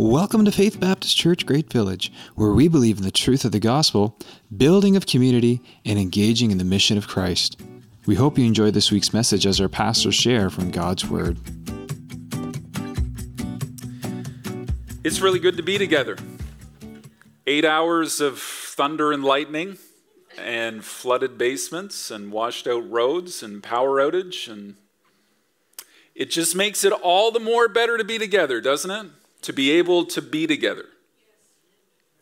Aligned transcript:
Welcome 0.00 0.44
to 0.44 0.52
Faith 0.52 0.78
Baptist 0.78 1.16
Church 1.16 1.44
Great 1.44 1.72
Village, 1.72 2.12
where 2.36 2.52
we 2.52 2.68
believe 2.68 2.98
in 2.98 3.02
the 3.02 3.10
truth 3.10 3.44
of 3.44 3.50
the 3.50 3.58
gospel, 3.58 4.16
building 4.56 4.94
of 4.94 5.06
community, 5.06 5.60
and 5.84 5.98
engaging 5.98 6.52
in 6.52 6.58
the 6.58 6.64
mission 6.64 6.96
of 6.96 7.08
Christ. 7.08 7.60
We 8.06 8.14
hope 8.14 8.38
you 8.38 8.46
enjoy 8.46 8.70
this 8.70 8.92
week's 8.92 9.12
message 9.12 9.44
as 9.44 9.60
our 9.60 9.68
pastors 9.68 10.14
share 10.14 10.50
from 10.50 10.70
God's 10.70 11.04
Word. 11.04 11.38
It's 15.02 15.20
really 15.20 15.40
good 15.40 15.56
to 15.56 15.64
be 15.64 15.78
together. 15.78 16.16
Eight 17.48 17.64
hours 17.64 18.20
of 18.20 18.38
thunder 18.38 19.10
and 19.10 19.24
lightning, 19.24 19.78
and 20.38 20.84
flooded 20.84 21.36
basements, 21.36 22.12
and 22.12 22.30
washed 22.30 22.68
out 22.68 22.88
roads, 22.88 23.42
and 23.42 23.64
power 23.64 23.96
outage, 23.96 24.48
and 24.48 24.76
it 26.14 26.30
just 26.30 26.54
makes 26.54 26.84
it 26.84 26.92
all 26.92 27.32
the 27.32 27.40
more 27.40 27.66
better 27.66 27.98
to 27.98 28.04
be 28.04 28.16
together, 28.16 28.60
doesn't 28.60 28.92
it? 28.92 29.10
To 29.42 29.52
be 29.52 29.70
able 29.72 30.04
to 30.06 30.22
be 30.22 30.46
together. 30.46 30.86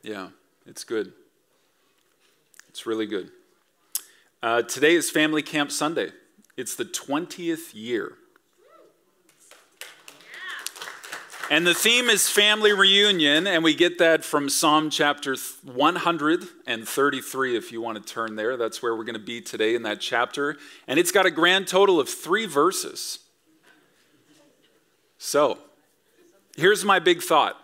Yeah, 0.03 0.29
it's 0.67 0.85
good. 0.85 1.13
It's 2.69 2.87
really 2.87 3.07
good. 3.07 3.31
Uh, 4.43 4.63
today 4.63 4.95
is 4.95 5.11
Family 5.11 5.43
Camp 5.43 5.73
Sunday. 5.73 6.11
It's 6.57 6.77
the 6.77 6.85
20th 6.85 7.75
year. 7.75 8.15
And 11.49 11.65
the 11.65 11.75
theme 11.75 12.09
is 12.09 12.29
family 12.29 12.73
reunion, 12.73 13.47
and 13.47 13.63
we 13.63 13.73
get 13.73 13.99
that 13.99 14.25
from 14.25 14.49
Psalm 14.49 14.91
chapter 14.91 15.37
133, 15.63 17.57
if 17.57 17.71
you 17.71 17.81
want 17.81 18.05
to 18.05 18.13
turn 18.13 18.35
there. 18.35 18.57
That's 18.57 18.83
where 18.83 18.97
we're 18.97 19.05
going 19.05 19.15
to 19.15 19.21
be 19.21 19.41
today 19.41 19.77
in 19.77 19.83
that 19.85 20.01
chapter. 20.01 20.57
And 20.89 20.99
it's 20.99 21.13
got 21.13 21.25
a 21.25 21.31
grand 21.31 21.69
total 21.69 22.01
of 22.01 22.09
three 22.09 22.47
verses. 22.47 23.21
So, 25.19 25.59
here's 26.57 26.85
my 26.85 26.99
big 26.99 27.23
thought. 27.23 27.61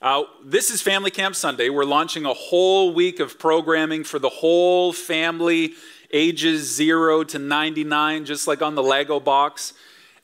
Uh, 0.00 0.22
this 0.44 0.70
is 0.70 0.80
Family 0.80 1.10
Camp 1.10 1.34
Sunday. 1.34 1.68
We're 1.68 1.84
launching 1.84 2.24
a 2.24 2.32
whole 2.32 2.92
week 2.94 3.18
of 3.18 3.38
programming 3.38 4.04
for 4.04 4.18
the 4.18 4.28
whole 4.28 4.92
family, 4.92 5.74
ages 6.12 6.72
0 6.74 7.24
to 7.24 7.38
99, 7.38 8.24
just 8.24 8.46
like 8.46 8.62
on 8.62 8.74
the 8.74 8.82
Lego 8.82 9.18
box. 9.18 9.72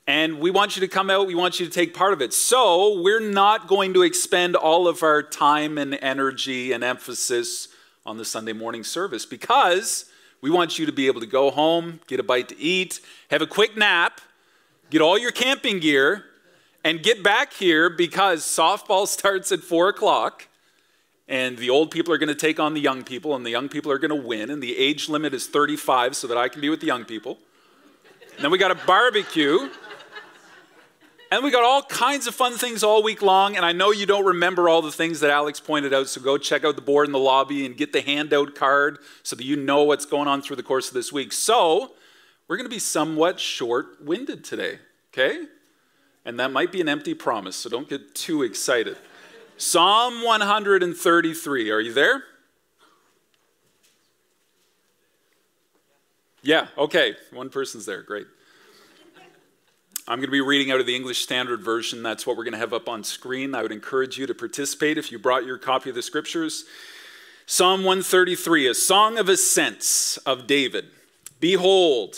And 0.07 0.39
we 0.39 0.51
want 0.51 0.75
you 0.75 0.81
to 0.81 0.87
come 0.87 1.09
out, 1.09 1.27
we 1.27 1.35
want 1.35 1.59
you 1.59 1.65
to 1.65 1.71
take 1.71 1.93
part 1.93 2.13
of 2.13 2.21
it. 2.21 2.33
So, 2.33 3.01
we're 3.01 3.19
not 3.19 3.67
going 3.67 3.93
to 3.93 4.03
expend 4.03 4.55
all 4.55 4.87
of 4.87 5.01
our 5.03 5.21
time 5.23 5.77
and 5.77 5.97
energy 6.01 6.71
and 6.71 6.83
emphasis 6.83 7.69
on 8.05 8.17
the 8.17 8.25
Sunday 8.25 8.53
morning 8.53 8.83
service 8.83 9.25
because 9.25 10.05
we 10.41 10.49
want 10.49 10.77
you 10.77 10.85
to 10.85 10.91
be 10.91 11.07
able 11.07 11.21
to 11.21 11.27
go 11.27 11.51
home, 11.51 11.99
get 12.07 12.19
a 12.19 12.23
bite 12.23 12.49
to 12.49 12.59
eat, 12.59 12.99
have 13.31 13.41
a 13.41 13.47
quick 13.47 13.77
nap, 13.77 14.19
get 14.89 15.01
all 15.01 15.17
your 15.17 15.31
camping 15.31 15.79
gear, 15.79 16.25
and 16.83 17.01
get 17.01 17.23
back 17.23 17.53
here 17.53 17.89
because 17.89 18.43
softball 18.43 19.07
starts 19.19 19.51
at 19.51 19.61
four 19.61 19.89
o'clock 19.89 20.47
and 21.27 21.57
the 21.57 21.69
old 21.69 21.89
people 21.91 22.13
are 22.13 22.17
going 22.17 22.29
to 22.29 22.35
take 22.35 22.59
on 22.59 22.73
the 22.73 22.81
young 22.81 23.03
people 23.03 23.35
and 23.35 23.45
the 23.45 23.49
young 23.49 23.69
people 23.69 23.91
are 23.91 23.97
going 23.97 24.09
to 24.09 24.27
win 24.27 24.49
and 24.49 24.61
the 24.61 24.77
age 24.77 25.07
limit 25.07 25.33
is 25.33 25.47
35 25.47 26.15
so 26.15 26.27
that 26.27 26.37
i 26.37 26.47
can 26.47 26.61
be 26.61 26.69
with 26.69 26.81
the 26.81 26.87
young 26.87 27.05
people. 27.05 27.37
And 28.35 28.43
then 28.43 28.51
we 28.51 28.57
got 28.57 28.71
a 28.71 28.85
barbecue 28.85 29.69
and 31.31 31.43
we 31.43 31.51
got 31.51 31.63
all 31.63 31.83
kinds 31.83 32.27
of 32.27 32.35
fun 32.35 32.57
things 32.57 32.83
all 32.83 33.03
week 33.03 33.21
long 33.21 33.55
and 33.55 33.65
i 33.65 33.71
know 33.71 33.91
you 33.91 34.05
don't 34.05 34.25
remember 34.25 34.67
all 34.67 34.81
the 34.81 34.91
things 34.91 35.19
that 35.21 35.29
alex 35.29 35.59
pointed 35.59 35.93
out 35.93 36.07
so 36.07 36.19
go 36.19 36.37
check 36.37 36.65
out 36.65 36.75
the 36.75 36.81
board 36.81 37.07
in 37.07 37.11
the 37.11 37.19
lobby 37.19 37.65
and 37.65 37.77
get 37.77 37.93
the 37.93 38.01
handout 38.01 38.55
card 38.55 38.97
so 39.23 39.35
that 39.35 39.43
you 39.43 39.55
know 39.55 39.83
what's 39.83 40.05
going 40.05 40.27
on 40.27 40.41
through 40.41 40.55
the 40.55 40.63
course 40.63 40.87
of 40.89 40.93
this 40.93 41.13
week. 41.13 41.31
So 41.31 41.93
we're 42.47 42.57
going 42.57 42.69
to 42.69 42.75
be 42.75 42.79
somewhat 42.79 43.39
short-winded 43.39 44.43
today 44.43 44.79
okay 45.11 45.45
and 46.25 46.39
that 46.39 46.51
might 46.51 46.71
be 46.71 46.81
an 46.81 46.89
empty 46.89 47.13
promise, 47.13 47.55
so 47.55 47.69
don't 47.69 47.89
get 47.89 48.15
too 48.15 48.43
excited. 48.43 48.97
Psalm 49.57 50.23
133, 50.23 51.71
are 51.71 51.79
you 51.79 51.93
there? 51.93 52.23
Yeah, 56.41 56.67
okay, 56.77 57.15
one 57.31 57.49
person's 57.49 57.85
there, 57.85 58.01
great. 58.01 58.27
I'm 60.05 60.17
going 60.17 60.27
to 60.27 60.31
be 60.31 60.41
reading 60.41 60.69
out 60.69 60.81
of 60.81 60.85
the 60.85 60.95
English 60.95 61.23
Standard 61.23 61.61
Version. 61.61 62.03
That's 62.03 62.27
what 62.27 62.35
we're 62.35 62.43
going 62.43 62.53
to 62.53 62.59
have 62.59 62.73
up 62.73 62.89
on 62.89 63.05
screen. 63.05 63.55
I 63.55 63.61
would 63.61 63.71
encourage 63.71 64.17
you 64.17 64.27
to 64.27 64.33
participate 64.33 64.97
if 64.97 65.13
you 65.13 65.17
brought 65.17 65.45
your 65.45 65.57
copy 65.57 65.89
of 65.89 65.95
the 65.95 66.01
scriptures. 66.01 66.65
Psalm 67.45 67.85
133, 67.85 68.67
a 68.67 68.73
song 68.73 69.17
of 69.17 69.29
ascents 69.29 70.17
of 70.17 70.45
David. 70.45 70.87
Behold, 71.39 72.17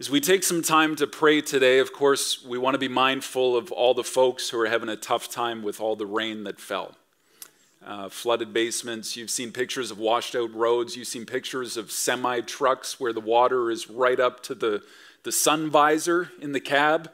As 0.00 0.08
we 0.08 0.18
take 0.18 0.44
some 0.44 0.62
time 0.62 0.96
to 0.96 1.06
pray 1.06 1.42
today, 1.42 1.78
of 1.78 1.92
course, 1.92 2.42
we 2.42 2.56
want 2.56 2.72
to 2.72 2.78
be 2.78 2.88
mindful 2.88 3.54
of 3.54 3.70
all 3.70 3.92
the 3.92 4.02
folks 4.02 4.48
who 4.48 4.58
are 4.58 4.66
having 4.66 4.88
a 4.88 4.96
tough 4.96 5.28
time 5.28 5.62
with 5.62 5.78
all 5.78 5.94
the 5.94 6.06
rain 6.06 6.44
that 6.44 6.58
fell. 6.58 6.96
Uh, 7.84 8.08
flooded 8.08 8.54
basements, 8.54 9.14
you've 9.14 9.28
seen 9.28 9.52
pictures 9.52 9.90
of 9.90 9.98
washed 9.98 10.34
out 10.34 10.54
roads, 10.54 10.96
you've 10.96 11.06
seen 11.06 11.26
pictures 11.26 11.76
of 11.76 11.92
semi 11.92 12.40
trucks 12.40 12.98
where 12.98 13.12
the 13.12 13.20
water 13.20 13.70
is 13.70 13.90
right 13.90 14.18
up 14.18 14.42
to 14.44 14.54
the, 14.54 14.82
the 15.24 15.30
sun 15.30 15.68
visor 15.68 16.30
in 16.40 16.52
the 16.52 16.60
cab. 16.60 17.10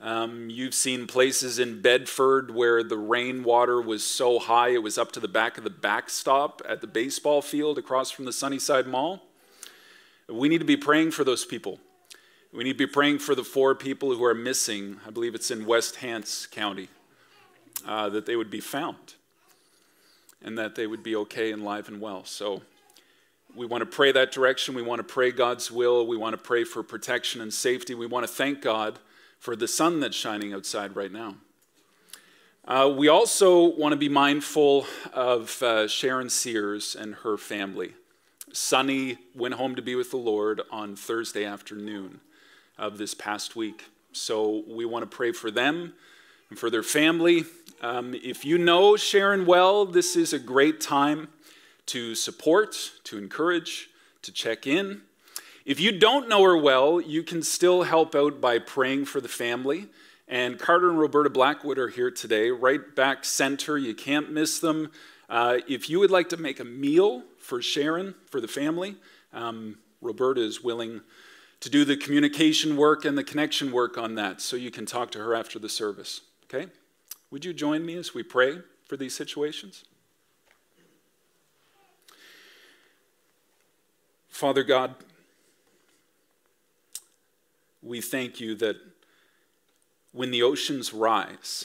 Um, 0.00 0.50
you've 0.50 0.74
seen 0.74 1.06
places 1.06 1.60
in 1.60 1.80
Bedford 1.82 2.52
where 2.52 2.82
the 2.82 2.98
rainwater 2.98 3.80
was 3.80 4.02
so 4.02 4.40
high 4.40 4.70
it 4.70 4.82
was 4.82 4.98
up 4.98 5.12
to 5.12 5.20
the 5.20 5.28
back 5.28 5.56
of 5.56 5.62
the 5.62 5.70
backstop 5.70 6.62
at 6.68 6.80
the 6.80 6.88
baseball 6.88 7.42
field 7.42 7.78
across 7.78 8.10
from 8.10 8.24
the 8.24 8.32
Sunnyside 8.32 8.88
Mall. 8.88 9.22
We 10.28 10.48
need 10.48 10.58
to 10.58 10.64
be 10.64 10.76
praying 10.76 11.12
for 11.12 11.22
those 11.22 11.44
people. 11.44 11.78
We 12.50 12.64
need 12.64 12.72
to 12.72 12.78
be 12.78 12.86
praying 12.86 13.18
for 13.18 13.34
the 13.34 13.44
four 13.44 13.74
people 13.74 14.14
who 14.14 14.24
are 14.24 14.34
missing. 14.34 15.00
I 15.06 15.10
believe 15.10 15.34
it's 15.34 15.50
in 15.50 15.66
West 15.66 15.96
Hants 15.96 16.46
County, 16.46 16.88
uh, 17.86 18.08
that 18.08 18.24
they 18.24 18.36
would 18.36 18.50
be 18.50 18.60
found 18.60 19.14
and 20.42 20.56
that 20.56 20.74
they 20.74 20.86
would 20.86 21.02
be 21.02 21.14
okay 21.14 21.52
and 21.52 21.62
live 21.62 21.88
and 21.88 22.00
well. 22.00 22.24
So 22.24 22.62
we 23.54 23.66
want 23.66 23.82
to 23.82 23.86
pray 23.86 24.12
that 24.12 24.32
direction. 24.32 24.74
We 24.74 24.80
want 24.80 25.00
to 25.00 25.04
pray 25.04 25.30
God's 25.30 25.70
will. 25.70 26.06
We 26.06 26.16
want 26.16 26.32
to 26.32 26.38
pray 26.38 26.64
for 26.64 26.82
protection 26.82 27.42
and 27.42 27.52
safety. 27.52 27.94
We 27.94 28.06
want 28.06 28.26
to 28.26 28.32
thank 28.32 28.62
God 28.62 28.98
for 29.38 29.54
the 29.54 29.68
sun 29.68 30.00
that's 30.00 30.16
shining 30.16 30.54
outside 30.54 30.96
right 30.96 31.12
now. 31.12 31.34
Uh, 32.66 32.94
we 32.96 33.08
also 33.08 33.76
want 33.76 33.92
to 33.92 33.96
be 33.96 34.08
mindful 34.08 34.86
of 35.12 35.62
uh, 35.62 35.86
Sharon 35.86 36.30
Sears 36.30 36.94
and 36.94 37.14
her 37.16 37.36
family. 37.36 37.94
Sunny 38.52 39.18
went 39.34 39.54
home 39.54 39.74
to 39.74 39.82
be 39.82 39.94
with 39.94 40.10
the 40.10 40.16
Lord 40.16 40.62
on 40.70 40.96
Thursday 40.96 41.44
afternoon 41.44 42.20
of 42.78 42.98
this 42.98 43.14
past 43.14 43.56
week. 43.56 43.84
So 44.12 44.64
we 44.66 44.84
want 44.84 45.08
to 45.08 45.16
pray 45.16 45.32
for 45.32 45.50
them 45.50 45.94
and 46.50 46.58
for 46.58 46.70
their 46.70 46.82
family. 46.82 47.44
Um, 47.80 48.14
if 48.14 48.44
you 48.44 48.58
know 48.58 48.96
Sharon 48.96 49.46
well, 49.46 49.84
this 49.84 50.16
is 50.16 50.32
a 50.32 50.38
great 50.38 50.80
time 50.80 51.28
to 51.86 52.14
support, 52.14 52.92
to 53.04 53.18
encourage, 53.18 53.90
to 54.22 54.32
check 54.32 54.66
in. 54.66 55.02
If 55.64 55.80
you 55.80 55.98
don't 55.98 56.28
know 56.28 56.42
her 56.44 56.56
well, 56.56 57.00
you 57.00 57.22
can 57.22 57.42
still 57.42 57.82
help 57.82 58.14
out 58.14 58.40
by 58.40 58.58
praying 58.58 59.04
for 59.04 59.20
the 59.20 59.28
family. 59.28 59.88
And 60.26 60.58
Carter 60.58 60.90
and 60.90 60.98
Roberta 60.98 61.30
Blackwood 61.30 61.78
are 61.78 61.88
here 61.88 62.10
today, 62.10 62.50
right 62.50 62.94
back 62.94 63.24
center. 63.24 63.78
You 63.78 63.94
can't 63.94 64.30
miss 64.30 64.58
them. 64.58 64.90
Uh, 65.28 65.58
if 65.68 65.90
you 65.90 65.98
would 65.98 66.10
like 66.10 66.30
to 66.30 66.36
make 66.36 66.60
a 66.60 66.64
meal 66.64 67.22
for 67.38 67.60
Sharon, 67.60 68.14
for 68.26 68.40
the 68.40 68.48
family, 68.48 68.96
um, 69.32 69.78
Roberta 70.00 70.40
is 70.40 70.62
willing 70.62 71.02
to 71.60 71.70
do 71.70 71.84
the 71.84 71.96
communication 71.96 72.76
work 72.76 73.04
and 73.04 73.18
the 73.18 73.24
connection 73.24 73.72
work 73.72 73.98
on 73.98 74.14
that, 74.14 74.40
so 74.40 74.56
you 74.56 74.70
can 74.70 74.86
talk 74.86 75.10
to 75.12 75.18
her 75.18 75.34
after 75.34 75.58
the 75.58 75.68
service. 75.68 76.20
Okay? 76.44 76.70
Would 77.30 77.44
you 77.44 77.52
join 77.52 77.84
me 77.84 77.96
as 77.96 78.14
we 78.14 78.22
pray 78.22 78.58
for 78.86 78.96
these 78.96 79.14
situations? 79.14 79.84
Father 84.28 84.62
God, 84.62 84.94
we 87.82 88.00
thank 88.00 88.40
you 88.40 88.54
that 88.56 88.76
when 90.12 90.30
the 90.30 90.42
oceans 90.42 90.94
rise, 90.94 91.64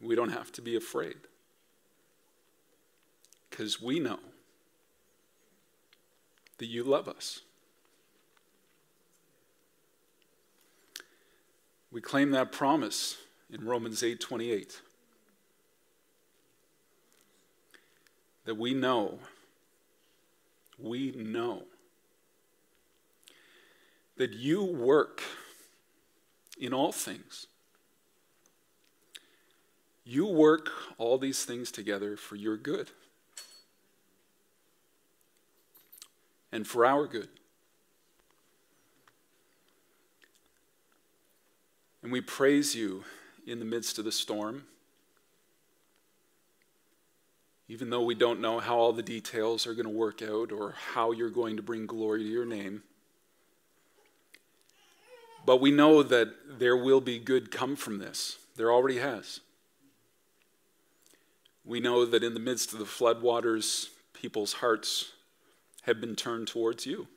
we 0.00 0.14
don't 0.14 0.30
have 0.30 0.50
to 0.52 0.60
be 0.60 0.76
afraid 0.76 1.16
because 3.48 3.80
we 3.80 4.00
know 4.00 4.18
that 6.58 6.66
you 6.66 6.82
love 6.82 7.08
us. 7.08 7.40
We 11.94 12.00
claim 12.00 12.32
that 12.32 12.50
promise 12.50 13.18
in 13.48 13.64
Romans 13.64 14.02
8:28 14.02 14.80
that 18.44 18.56
we 18.56 18.74
know 18.74 19.20
we 20.76 21.12
know 21.12 21.68
that 24.16 24.32
you 24.32 24.64
work 24.64 25.22
in 26.58 26.74
all 26.74 26.90
things. 26.90 27.46
You 30.02 30.26
work 30.26 30.72
all 30.98 31.16
these 31.16 31.44
things 31.44 31.70
together 31.70 32.16
for 32.16 32.34
your 32.34 32.56
good 32.56 32.90
and 36.50 36.66
for 36.66 36.84
our 36.84 37.06
good. 37.06 37.28
And 42.04 42.12
we 42.12 42.20
praise 42.20 42.74
you 42.74 43.02
in 43.46 43.58
the 43.60 43.64
midst 43.64 43.98
of 43.98 44.04
the 44.04 44.12
storm. 44.12 44.64
Even 47.66 47.88
though 47.88 48.02
we 48.02 48.14
don't 48.14 48.42
know 48.42 48.60
how 48.60 48.76
all 48.76 48.92
the 48.92 49.02
details 49.02 49.66
are 49.66 49.72
going 49.72 49.86
to 49.86 49.90
work 49.90 50.20
out 50.20 50.52
or 50.52 50.74
how 50.92 51.12
you're 51.12 51.30
going 51.30 51.56
to 51.56 51.62
bring 51.62 51.86
glory 51.86 52.22
to 52.22 52.28
your 52.28 52.44
name. 52.44 52.82
But 55.46 55.62
we 55.62 55.70
know 55.70 56.02
that 56.02 56.28
there 56.58 56.76
will 56.76 57.00
be 57.00 57.18
good 57.18 57.50
come 57.50 57.74
from 57.74 57.98
this. 57.98 58.36
There 58.54 58.70
already 58.70 58.98
has. 58.98 59.40
We 61.64 61.80
know 61.80 62.04
that 62.04 62.22
in 62.22 62.34
the 62.34 62.40
midst 62.40 62.74
of 62.74 62.80
the 62.80 62.84
floodwaters, 62.84 63.88
people's 64.12 64.52
hearts 64.52 65.12
have 65.84 66.02
been 66.02 66.16
turned 66.16 66.48
towards 66.48 66.84
you. 66.84 67.08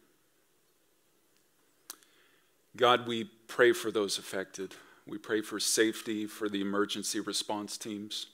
God, 2.77 3.07
we 3.07 3.23
pray 3.47 3.71
for 3.71 3.89
those 3.89 4.19
affected. 4.19 4.75
We 5.07 5.17
pray 5.17 5.41
for 5.41 5.59
safety 5.59 6.27
for 6.27 6.47
the 6.47 6.61
emergency 6.61 7.19
response 7.19 7.75
teams. 7.75 8.27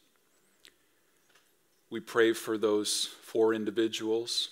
We 1.89 2.01
pray 2.01 2.33
for 2.33 2.57
those 2.57 3.05
four 3.21 3.53
individuals, 3.53 4.49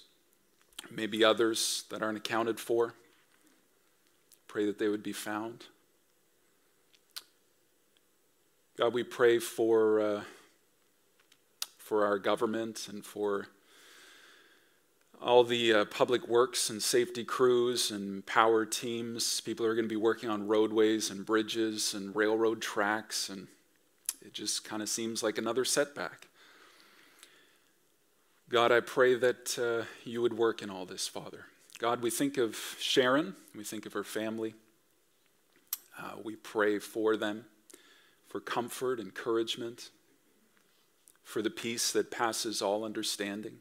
maybe 0.90 1.26
others 1.26 1.84
that 1.90 2.02
aren't 2.02 2.18
accounted 2.18 2.58
for. 2.58 2.94
Pray 4.48 4.66
that 4.66 4.80
they 4.80 4.88
would 4.88 5.04
be 5.04 5.12
found. 5.12 5.66
God, 8.78 8.94
we 8.94 9.04
pray 9.04 9.40
for, 9.40 10.00
uh, 10.00 10.22
for 11.78 12.06
our 12.06 12.18
government 12.18 12.88
and 12.88 13.04
for 13.06 13.48
all 15.22 15.44
the 15.44 15.74
uh, 15.74 15.86
public 15.86 16.28
works 16.28 16.70
and 16.70 16.82
safety 16.82 17.24
crews 17.24 17.92
and 17.92 18.26
power 18.26 18.66
teams. 18.66 19.40
People 19.42 19.66
are 19.66 19.76
going 19.76 19.86
to 19.86 19.90
be 19.90 19.96
working 19.96 20.30
on 20.30 20.48
roadways 20.48 21.12
and 21.12 21.26
bridges 21.26 21.94
and 21.94 22.16
railroad 22.16 22.62
tracks, 22.62 23.30
and 23.30 23.48
it 24.26 24.34
just 24.34 24.64
kind 24.64 24.82
of 24.82 24.90
seems 24.90 25.22
like 25.22 25.38
another 25.38 25.64
setback. 25.64 26.28
God, 28.50 28.72
I 28.72 28.80
pray 28.80 29.14
that 29.16 29.58
uh, 29.60 29.86
you 30.04 30.22
would 30.22 30.38
work 30.38 30.62
in 30.62 30.70
all 30.70 30.86
this, 30.86 31.08
Father. 31.08 31.46
God, 31.78 32.02
we 32.02 32.10
think 32.10 32.38
of 32.38 32.58
Sharon, 32.80 33.36
we 33.56 33.64
think 33.64 33.86
of 33.86 33.94
her 33.94 34.04
family. 34.04 34.56
Uh, 36.00 36.14
we 36.24 36.36
pray 36.36 36.80
for 36.80 37.16
them, 37.16 37.46
for 38.28 38.40
comfort, 38.40 39.00
encouragement, 39.00 39.92
for 41.24 41.42
the 41.42 41.50
peace 41.50 41.92
that 41.92 42.10
passes 42.10 42.62
all 42.62 42.84
understanding. 42.84 43.58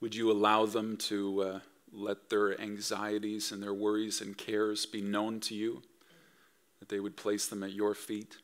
Would 0.00 0.14
you 0.14 0.30
allow 0.30 0.66
them 0.66 0.96
to 0.98 1.42
uh, 1.42 1.60
let 1.92 2.28
their 2.30 2.60
anxieties 2.60 3.52
and 3.52 3.62
their 3.62 3.74
worries 3.74 4.20
and 4.20 4.36
cares 4.36 4.86
be 4.86 5.00
known 5.00 5.40
to 5.40 5.54
you, 5.54 5.82
that 6.80 6.88
they 6.88 7.00
would 7.00 7.16
place 7.16 7.46
them 7.46 7.62
at 7.62 7.72
your 7.72 7.94
feet? 7.94 8.36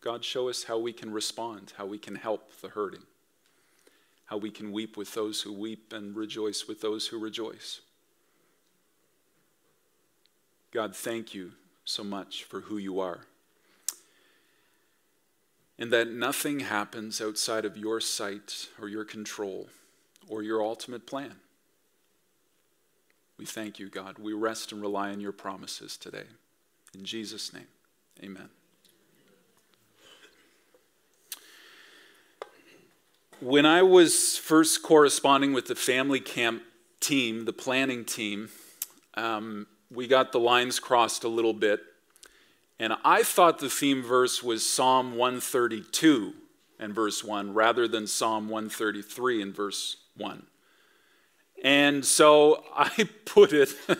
God, 0.00 0.24
show 0.24 0.48
us 0.48 0.64
how 0.64 0.78
we 0.78 0.92
can 0.92 1.12
respond, 1.12 1.74
how 1.76 1.86
we 1.86 1.98
can 1.98 2.14
help 2.14 2.60
the 2.60 2.68
hurting 2.68 3.02
how 4.30 4.36
we 4.36 4.50
can 4.50 4.70
weep 4.70 4.96
with 4.96 5.12
those 5.12 5.42
who 5.42 5.52
weep 5.52 5.92
and 5.92 6.14
rejoice 6.14 6.68
with 6.68 6.80
those 6.80 7.08
who 7.08 7.18
rejoice. 7.18 7.80
God, 10.70 10.94
thank 10.94 11.34
you 11.34 11.50
so 11.84 12.04
much 12.04 12.44
for 12.44 12.60
who 12.60 12.78
you 12.78 13.00
are. 13.00 13.22
And 15.80 15.92
that 15.92 16.12
nothing 16.12 16.60
happens 16.60 17.20
outside 17.20 17.64
of 17.64 17.76
your 17.76 18.00
sight 18.00 18.68
or 18.80 18.88
your 18.88 19.04
control 19.04 19.68
or 20.28 20.42
your 20.42 20.62
ultimate 20.62 21.06
plan. 21.06 21.36
We 23.38 23.46
thank 23.46 23.78
you, 23.78 23.88
God. 23.88 24.18
We 24.18 24.32
rest 24.32 24.72
and 24.72 24.82
rely 24.82 25.10
on 25.10 25.20
your 25.20 25.32
promises 25.32 25.96
today. 25.96 26.24
In 26.94 27.04
Jesus' 27.04 27.52
name, 27.52 27.68
amen. 28.22 28.50
When 33.40 33.64
I 33.64 33.80
was 33.80 34.36
first 34.36 34.82
corresponding 34.82 35.54
with 35.54 35.66
the 35.66 35.74
family 35.74 36.20
camp 36.20 36.62
team, 37.00 37.46
the 37.46 37.54
planning 37.54 38.04
team, 38.04 38.50
um, 39.14 39.66
we 39.90 40.06
got 40.06 40.32
the 40.32 40.40
lines 40.40 40.78
crossed 40.78 41.24
a 41.24 41.28
little 41.28 41.54
bit. 41.54 41.80
And 42.78 42.94
I 43.04 43.22
thought 43.22 43.58
the 43.58 43.70
theme 43.70 44.02
verse 44.02 44.42
was 44.42 44.66
Psalm 44.66 45.16
132 45.16 46.34
and 46.78 46.94
verse 46.94 47.24
1 47.24 47.54
rather 47.54 47.88
than 47.88 48.06
Psalm 48.06 48.48
133 48.48 49.42
and 49.42 49.54
verse 49.54 49.96
1. 50.16 50.46
And 51.62 52.04
so 52.04 52.64
I 52.76 53.08
put 53.24 53.52
it, 53.52 53.70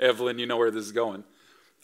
Evelyn, 0.00 0.38
you 0.38 0.46
know 0.46 0.56
where 0.56 0.70
this 0.70 0.84
is 0.84 0.92
going. 0.92 1.24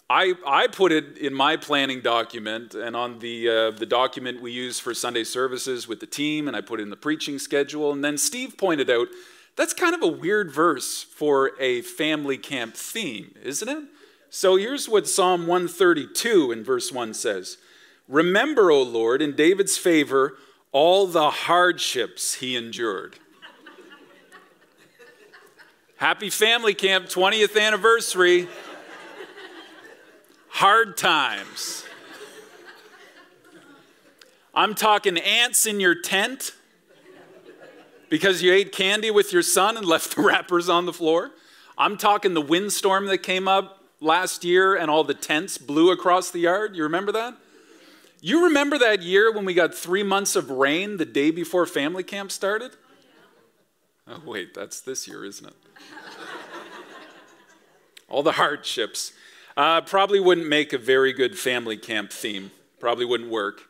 I, 0.09 0.35
I 0.47 0.69
put 0.69 0.93
it 0.93 1.19
in 1.19 1.35
my 1.35 1.57
planning 1.57 2.01
document 2.01 2.75
and 2.75 2.95
on 2.95 3.19
the, 3.19 3.49
uh, 3.49 3.71
the 3.73 3.87
document 3.87 4.41
we 4.41 4.53
use 4.53 4.79
for 4.79 4.95
Sunday 4.95 5.25
services 5.25 5.89
with 5.89 5.99
the 5.99 6.07
team, 6.07 6.47
and 6.47 6.57
I 6.57 6.61
put 6.61 6.79
it 6.79 6.85
in 6.85 6.91
the 6.91 6.97
preaching 6.97 7.41
schedule. 7.41 7.91
And 7.91 8.05
then 8.05 8.17
Steve 8.17 8.57
pointed 8.57 8.89
out 8.89 9.09
that's 9.57 9.73
kind 9.73 9.95
of 9.95 10.03
a 10.03 10.07
weird 10.07 10.53
verse 10.53 11.03
for 11.03 11.53
a 11.59 11.83
family 11.83 12.39
camp 12.39 12.77
theme, 12.77 13.35
isn't 13.43 13.69
it? 13.69 13.85
So 14.31 14.57
here's 14.57 14.89
what 14.89 15.09
Psalm 15.09 15.47
132 15.47 16.53
in 16.53 16.63
verse 16.63 16.93
1 16.93 17.15
says 17.15 17.59
Remember, 18.07 18.71
O 18.71 18.83
Lord, 18.83 19.21
in 19.21 19.35
David's 19.35 19.77
favor, 19.77 20.37
all 20.73 21.07
the 21.07 21.31
hardships 21.31 22.35
he 22.35 22.55
endured. 22.55 23.19
Happy 25.99 26.29
Family 26.29 26.75
Camp 26.75 27.07
20th 27.07 27.59
anniversary 27.59 28.49
hard 30.49 30.99
times. 30.99 31.85
I'm 34.55 34.75
talking 34.75 35.17
ants 35.17 35.65
in 35.65 35.81
your 35.81 35.95
tent 35.95 36.53
because 38.11 38.43
you 38.43 38.53
ate 38.53 38.73
candy 38.73 39.11
with 39.11 39.33
your 39.33 39.41
son 39.41 39.79
and 39.79 39.87
left 39.87 40.17
the 40.17 40.21
wrappers 40.23 40.69
on 40.69 40.85
the 40.85 40.93
floor. 40.93 41.31
I'm 41.79 41.97
talking 41.97 42.35
the 42.35 42.43
windstorm 42.43 43.07
that 43.07 43.19
came 43.23 43.49
up 43.49 43.83
last 43.99 44.45
year 44.45 44.77
and 44.77 44.91
all 44.91 45.03
the 45.03 45.15
tents 45.15 45.57
blew 45.57 45.91
across 45.91 46.31
the 46.31 46.41
yard. 46.41 46.77
You 46.77 46.83
remember 46.83 47.13
that? 47.13 47.39
You 48.21 48.45
remember 48.45 48.77
that 48.81 49.01
year 49.01 49.33
when 49.33 49.47
we 49.47 49.55
got 49.55 49.75
three 49.75 50.03
months 50.03 50.37
of 50.37 50.51
rain 50.51 50.99
the 50.99 51.07
day 51.07 51.31
before 51.31 51.65
family 51.65 52.03
camp 52.03 52.33
started? 52.33 52.73
Oh, 54.09 54.23
wait, 54.25 54.55
that's 54.55 54.81
this 54.81 55.09
year, 55.09 55.25
isn't 55.25 55.47
it? 55.47 55.55
all 58.09 58.23
the 58.23 58.33
hardships. 58.33 59.13
Uh, 59.57 59.81
probably 59.81 60.21
wouldn't 60.21 60.49
make 60.49 60.73
a 60.73 60.79
very 60.79 61.13
good 61.13 61.39
family 61.39 61.77
camp 61.77 62.13
theme. 62.13 62.51
Probably 62.79 63.05
wouldn't 63.05 63.31
work. 63.31 63.63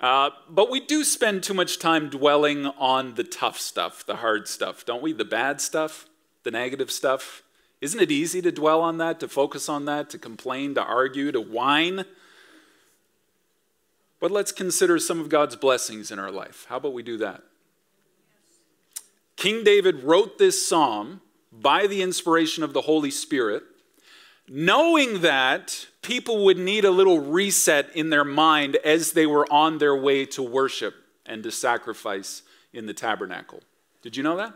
Uh, 0.00 0.30
but 0.48 0.70
we 0.70 0.80
do 0.80 1.04
spend 1.04 1.42
too 1.42 1.54
much 1.54 1.78
time 1.78 2.08
dwelling 2.08 2.66
on 2.66 3.14
the 3.14 3.24
tough 3.24 3.58
stuff, 3.58 4.04
the 4.04 4.16
hard 4.16 4.46
stuff, 4.46 4.84
don't 4.84 5.02
we? 5.02 5.12
The 5.12 5.24
bad 5.24 5.60
stuff, 5.60 6.06
the 6.42 6.50
negative 6.50 6.90
stuff. 6.90 7.42
Isn't 7.80 8.00
it 8.00 8.10
easy 8.10 8.40
to 8.42 8.52
dwell 8.52 8.80
on 8.80 8.98
that, 8.98 9.20
to 9.20 9.28
focus 9.28 9.68
on 9.68 9.84
that, 9.86 10.10
to 10.10 10.18
complain, 10.18 10.74
to 10.74 10.82
argue, 10.82 11.32
to 11.32 11.40
whine? 11.40 12.04
But 14.20 14.30
let's 14.30 14.52
consider 14.52 14.98
some 14.98 15.20
of 15.20 15.28
God's 15.28 15.56
blessings 15.56 16.10
in 16.10 16.18
our 16.18 16.30
life. 16.30 16.66
How 16.68 16.76
about 16.76 16.94
we 16.94 17.02
do 17.02 17.18
that? 17.18 17.42
King 19.36 19.64
David 19.64 20.02
wrote 20.02 20.38
this 20.38 20.66
psalm 20.66 21.20
by 21.52 21.86
the 21.86 22.02
inspiration 22.02 22.62
of 22.62 22.72
the 22.72 22.82
Holy 22.82 23.10
Spirit 23.10 23.62
knowing 24.48 25.22
that 25.22 25.86
people 26.02 26.44
would 26.44 26.58
need 26.58 26.84
a 26.84 26.90
little 26.90 27.18
reset 27.18 27.94
in 27.94 28.10
their 28.10 28.24
mind 28.24 28.76
as 28.76 29.12
they 29.12 29.26
were 29.26 29.50
on 29.52 29.78
their 29.78 29.96
way 29.96 30.24
to 30.24 30.42
worship 30.42 30.94
and 31.24 31.42
to 31.42 31.50
sacrifice 31.50 32.42
in 32.72 32.86
the 32.86 32.94
tabernacle. 32.94 33.60
Did 34.02 34.16
you 34.16 34.22
know 34.22 34.36
that? 34.36 34.54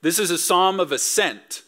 This 0.00 0.18
is 0.18 0.30
a 0.30 0.38
psalm 0.38 0.80
of 0.80 0.92
ascent. 0.92 1.62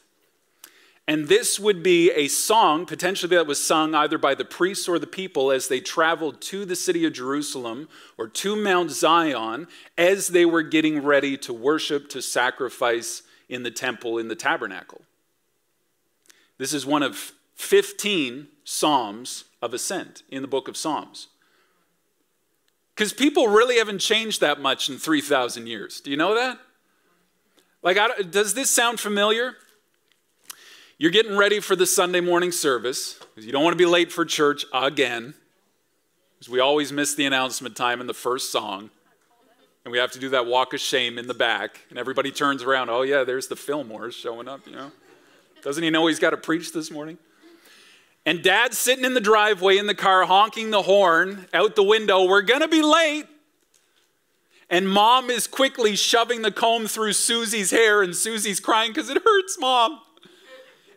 And 1.11 1.27
this 1.27 1.59
would 1.59 1.83
be 1.83 2.13
a 2.13 2.29
song, 2.29 2.87
potentially, 2.87 3.35
that 3.35 3.49
was 3.49 3.61
sung 3.61 3.97
either 3.97 4.17
by 4.17 4.37
the 4.37 4.45
priests 4.45 4.89
or 4.89 4.97
the 4.97 5.09
people 5.09 5.51
as 5.51 5.67
they 5.67 5.81
traveled 5.81 6.41
to 6.43 6.65
the 6.65 6.77
city 6.77 7.05
of 7.05 7.15
Jerusalem 7.15 7.89
or 8.17 8.29
to 8.29 8.55
Mount 8.55 8.93
Zion 8.93 9.67
as 9.99 10.29
they 10.29 10.45
were 10.45 10.63
getting 10.63 11.03
ready 11.03 11.37
to 11.39 11.53
worship, 11.53 12.09
to 12.11 12.23
sacrifice 12.23 13.25
in 13.49 13.65
the 13.65 13.73
temple, 13.73 14.19
in 14.19 14.29
the 14.29 14.37
tabernacle. 14.37 15.01
This 16.59 16.73
is 16.73 16.87
one 16.87 17.03
of 17.03 17.33
15 17.57 18.47
Psalms 18.63 19.47
of 19.61 19.75
ascent 19.75 20.23
in 20.29 20.43
the 20.43 20.49
book 20.49 20.69
of 20.69 20.77
Psalms. 20.77 21.27
Because 22.95 23.13
people 23.13 23.49
really 23.49 23.79
haven't 23.79 23.99
changed 23.99 24.41
that 24.43 24.61
much 24.61 24.89
in 24.89 24.97
3,000 24.97 25.67
years. 25.67 26.01
Do 26.01 26.13
you 26.13 26.17
know 26.17 26.37
that? 26.37 26.61
Like, 27.83 27.99
does 28.31 28.55
this 28.55 28.71
sound 28.71 29.01
familiar? 29.01 29.57
You're 31.01 31.11
getting 31.11 31.35
ready 31.35 31.61
for 31.61 31.75
the 31.75 31.87
Sunday 31.87 32.21
morning 32.21 32.53
service 32.53 33.15
because 33.15 33.47
you 33.47 33.53
don't 33.53 33.65
want 33.65 33.73
to 33.73 33.79
be 33.79 33.87
late 33.87 34.13
for 34.13 34.27
church 34.27 34.67
again. 34.71 35.33
Because 36.35 36.53
we 36.53 36.61
always 36.61 36.93
miss 36.93 37.15
the 37.15 37.25
announcement 37.25 37.75
time 37.75 38.03
in 38.03 38.07
the 38.07 38.13
first 38.13 38.53
song. 38.53 38.91
And 39.83 39.93
we 39.93 39.97
have 39.97 40.13
to 40.13 40.19
do 40.19 40.29
that 40.29 40.45
walk 40.45 40.75
of 40.75 40.81
shame 40.81 41.19
in 41.19 41.27
the 41.27 41.33
back. 41.33 41.81
And 41.89 41.99
everybody 41.99 42.31
turns 42.31 42.63
around. 42.63 42.91
Oh, 42.91 43.01
yeah, 43.01 43.25
there's 43.25 43.49
the 43.49 43.55
Fillmores 43.55 44.13
showing 44.13 44.47
up, 44.47 44.67
you 44.67 44.73
know. 44.73 44.93
Doesn't 45.63 45.83
he 45.83 45.89
know 45.89 46.07
he's 46.07 46.19
got 46.19 46.31
to 46.31 46.37
preach 46.37 46.75
this 46.75 46.91
morning? 46.91 47.17
And 48.27 48.43
dad's 48.43 48.77
sitting 48.77 49.07
in 49.07 49.15
the 49.15 49.23
driveway 49.23 49.79
in 49.79 49.87
the 49.87 49.95
car, 49.95 50.27
honking 50.27 50.71
the 50.71 50.83
horn 50.83 51.47
out 51.55 51.77
the 51.77 51.83
window. 51.83 52.27
We're 52.27 52.43
going 52.43 52.61
to 52.61 52.69
be 52.69 52.83
late. 52.83 53.25
And 54.69 54.87
mom 54.87 55.31
is 55.31 55.47
quickly 55.47 55.97
shoving 55.97 56.43
the 56.43 56.53
comb 56.53 56.87
through 56.89 57.15
Susie's 57.15 57.71
hair, 57.71 58.03
and 58.03 58.15
Susie's 58.15 58.61
crying 58.61 58.91
because 58.91 59.09
it 59.09 59.17
hurts, 59.25 59.59
mom. 59.59 59.99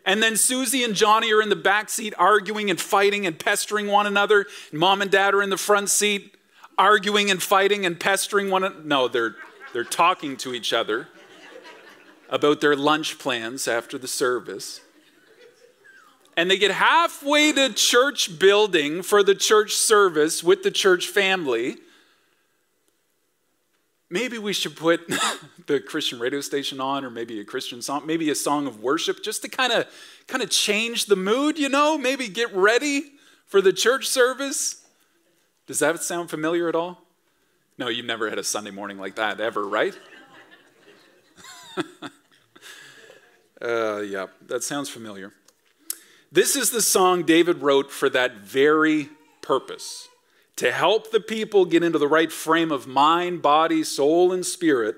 And 0.04 0.22
then 0.22 0.36
Susie 0.36 0.84
and 0.84 0.94
Johnny 0.94 1.32
are 1.32 1.40
in 1.40 1.48
the 1.48 1.56
back 1.56 1.88
seat 1.88 2.12
arguing 2.18 2.70
and 2.70 2.80
fighting 2.80 3.26
and 3.26 3.38
pestering 3.38 3.86
one 3.86 4.06
another. 4.06 4.46
Mom 4.72 5.00
and 5.00 5.10
dad 5.10 5.34
are 5.34 5.42
in 5.42 5.50
the 5.50 5.56
front 5.56 5.88
seat 5.88 6.36
arguing 6.76 7.30
and 7.30 7.42
fighting 7.42 7.86
and 7.86 7.98
pestering 7.98 8.50
one 8.50 8.64
another. 8.64 8.82
No, 8.84 9.08
they're, 9.08 9.36
they're 9.72 9.84
talking 9.84 10.36
to 10.38 10.52
each 10.52 10.72
other 10.72 11.08
about 12.28 12.60
their 12.60 12.76
lunch 12.76 13.18
plans 13.18 13.68
after 13.68 13.96
the 13.96 14.08
service. 14.08 14.80
And 16.36 16.50
they 16.50 16.58
get 16.58 16.72
halfway 16.72 17.52
to 17.52 17.72
church 17.72 18.38
building 18.38 19.02
for 19.02 19.22
the 19.22 19.34
church 19.34 19.74
service 19.74 20.42
with 20.42 20.64
the 20.64 20.70
church 20.70 21.06
family 21.06 21.76
maybe 24.14 24.38
we 24.38 24.52
should 24.52 24.76
put 24.76 25.00
the 25.66 25.80
Christian 25.80 26.20
radio 26.20 26.40
station 26.40 26.80
on 26.80 27.04
or 27.04 27.10
maybe 27.10 27.40
a 27.40 27.44
Christian 27.44 27.82
song, 27.82 28.06
maybe 28.06 28.30
a 28.30 28.34
song 28.34 28.68
of 28.68 28.80
worship 28.80 29.24
just 29.24 29.42
to 29.42 29.48
kind 29.48 29.72
of 29.72 29.86
kind 30.28 30.40
of 30.42 30.50
change 30.50 31.06
the 31.06 31.16
mood, 31.16 31.58
you 31.58 31.68
know, 31.68 31.98
maybe 31.98 32.28
get 32.28 32.54
ready 32.54 33.10
for 33.46 33.60
the 33.60 33.72
church 33.72 34.06
service. 34.06 34.86
Does 35.66 35.80
that 35.80 36.00
sound 36.02 36.30
familiar 36.30 36.68
at 36.68 36.76
all? 36.76 37.02
No, 37.76 37.88
you've 37.88 38.06
never 38.06 38.30
had 38.30 38.38
a 38.38 38.44
Sunday 38.44 38.70
morning 38.70 38.98
like 38.98 39.16
that 39.16 39.40
ever, 39.40 39.66
right? 39.66 39.98
uh, 43.60 43.98
yeah, 43.98 44.26
that 44.46 44.62
sounds 44.62 44.88
familiar. 44.88 45.32
This 46.30 46.54
is 46.54 46.70
the 46.70 46.82
song 46.82 47.24
David 47.24 47.62
wrote 47.62 47.90
for 47.90 48.08
that 48.10 48.36
very 48.36 49.08
purpose 49.42 50.08
to 50.56 50.70
help 50.70 51.10
the 51.10 51.20
people 51.20 51.64
get 51.64 51.82
into 51.82 51.98
the 51.98 52.08
right 52.08 52.30
frame 52.30 52.70
of 52.70 52.86
mind, 52.86 53.42
body, 53.42 53.82
soul, 53.82 54.32
and 54.32 54.46
spirit 54.46 54.96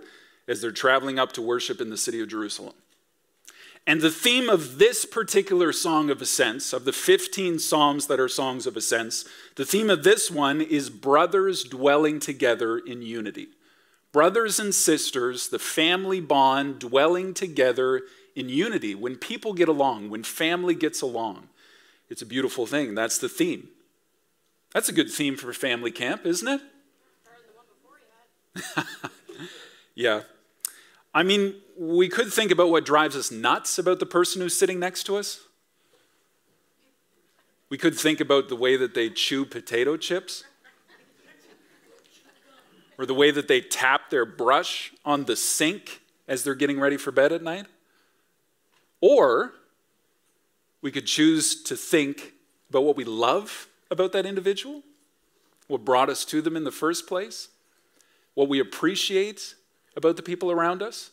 as 0.49 0.61
they're 0.61 0.71
traveling 0.71 1.19
up 1.19 1.33
to 1.33 1.43
worship 1.43 1.81
in 1.81 1.91
the 1.91 1.97
city 1.97 2.21
of 2.21 2.29
Jerusalem. 2.29 2.75
And 3.87 4.01
the 4.01 4.11
theme 4.11 4.49
of 4.49 4.79
this 4.79 5.05
particular 5.05 5.73
song 5.73 6.11
of 6.11 6.21
ascents, 6.21 6.73
of 6.73 6.85
the 6.85 6.93
15 6.93 7.61
psalms 7.61 8.09
that 8.09 8.19
are 8.19 8.29
songs 8.29 8.67
of 8.67 8.77
ascents, 8.77 9.25
the 9.55 9.65
theme 9.65 9.91
of 9.91 10.03
this 10.03 10.29
one 10.31 10.61
is 10.61 10.91
brothers 10.91 11.63
dwelling 11.63 12.19
together 12.19 12.79
in 12.79 13.03
unity. 13.03 13.49
Brothers 14.11 14.59
and 14.59 14.75
sisters, 14.75 15.49
the 15.49 15.61
family 15.61 16.21
bond 16.21 16.81
dwelling 16.81 17.33
together 17.33 18.03
in 18.35 18.49
unity. 18.49 18.95
When 18.95 19.17
people 19.17 19.53
get 19.53 19.69
along, 19.69 20.11
when 20.11 20.25
family 20.25 20.75
gets 20.75 21.01
along, 21.01 21.49
it's 22.09 22.23
a 22.23 22.27
beautiful 22.27 22.67
thing. 22.67 22.95
That's 22.95 23.19
the 23.19 23.29
theme. 23.29 23.69
That's 24.77 24.91
a 24.91 24.93
good 24.93 25.11
theme 25.11 25.39
for 25.39 25.51
family 25.55 25.91
camp, 25.91 26.27
isn't 26.27 26.47
it? 26.47 26.61
yeah. 29.95 30.21
I 31.15 31.23
mean, 31.23 31.55
we 31.79 32.11
could 32.11 32.31
think 32.31 32.51
about 32.51 32.69
what 32.69 32.85
drives 32.85 33.17
us 33.17 33.31
nuts 33.31 33.79
about 33.79 34.01
the 34.01 34.05
person 34.05 34.43
who's 34.43 34.55
sitting 34.55 34.79
next 34.79 35.05
to 35.05 35.17
us. 35.17 35.41
We 37.71 37.79
could 37.79 37.99
think 37.99 38.21
about 38.21 38.51
the 38.51 38.55
way 38.55 38.77
that 38.77 38.93
they 38.93 39.09
chew 39.09 39.47
potato 39.47 39.97
chips, 39.97 40.45
or 42.99 43.07
the 43.07 43.15
way 43.15 43.31
that 43.31 43.49
they 43.49 43.63
tap 43.63 44.11
their 44.11 44.27
brush 44.27 44.93
on 45.07 45.25
the 45.25 45.37
sink 45.37 46.03
as 46.29 46.45
they're 46.45 46.55
getting 46.55 46.79
ready 46.79 46.99
for 46.99 47.11
bed 47.11 47.33
at 47.33 47.43
night. 47.43 47.65
Or 49.01 49.55
we 50.83 50.91
could 50.91 51.07
choose 51.07 51.63
to 51.63 51.77
think 51.77 52.35
about 52.69 52.85
what 52.85 52.97
we 52.99 53.05
love 53.05 53.69
about 53.91 54.13
that 54.13 54.27
individual, 54.27 54.83
what 55.69 55.85
brought 55.85 56.09
us 56.09 56.25
to 56.27 56.41
them 56.41 56.57
in 56.57 56.65
the 56.65 56.71
first 56.71 57.07
place, 57.07 57.49
what 58.35 58.49
we 58.49 58.61
appreciate 58.61 59.55
about 59.97 60.17
the 60.17 60.23
people 60.23 60.51
around 60.51 60.83
us. 60.83 61.11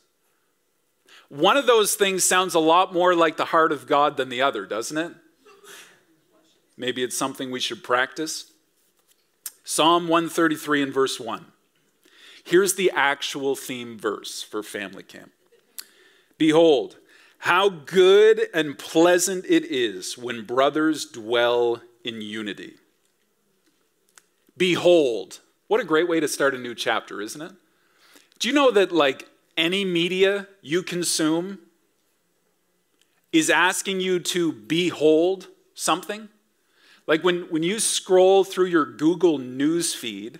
One 1.29 1.57
of 1.57 1.67
those 1.67 1.95
things 1.95 2.23
sounds 2.23 2.53
a 2.53 2.59
lot 2.59 2.93
more 2.93 3.15
like 3.15 3.37
the 3.37 3.45
heart 3.45 3.71
of 3.71 3.87
God 3.87 4.17
than 4.17 4.29
the 4.29 4.41
other, 4.41 4.65
doesn't 4.65 4.97
it? 4.97 5.13
Maybe 6.75 7.03
it's 7.03 7.17
something 7.17 7.51
we 7.51 7.59
should 7.59 7.83
practice. 7.83 8.51
Psalm 9.63 10.07
133 10.07 10.83
and 10.83 10.93
verse 10.93 11.19
1. 11.19 11.45
Here's 12.43 12.75
the 12.75 12.91
actual 12.93 13.55
theme 13.55 13.97
verse 13.97 14.41
for 14.43 14.63
family 14.63 15.03
camp 15.03 15.31
Behold, 16.37 16.97
how 17.39 17.69
good 17.69 18.47
and 18.53 18.77
pleasant 18.77 19.45
it 19.47 19.65
is 19.65 20.17
when 20.17 20.45
brothers 20.45 21.05
dwell 21.05 21.81
in 22.03 22.21
unity. 22.21 22.75
Behold, 24.57 25.39
what 25.67 25.81
a 25.81 25.85
great 25.85 26.07
way 26.07 26.19
to 26.19 26.27
start 26.27 26.53
a 26.53 26.57
new 26.57 26.75
chapter, 26.75 27.21
isn't 27.21 27.41
it? 27.41 27.51
Do 28.39 28.47
you 28.47 28.53
know 28.53 28.71
that, 28.71 28.91
like, 28.91 29.29
any 29.57 29.85
media 29.85 30.47
you 30.61 30.83
consume 30.83 31.59
is 33.31 33.49
asking 33.49 33.99
you 33.99 34.19
to 34.19 34.51
behold 34.51 35.47
something? 35.73 36.29
Like, 37.07 37.23
when, 37.23 37.43
when 37.49 37.63
you 37.63 37.79
scroll 37.79 38.43
through 38.43 38.67
your 38.67 38.85
Google 38.85 39.37
News 39.37 39.93
feed, 39.93 40.39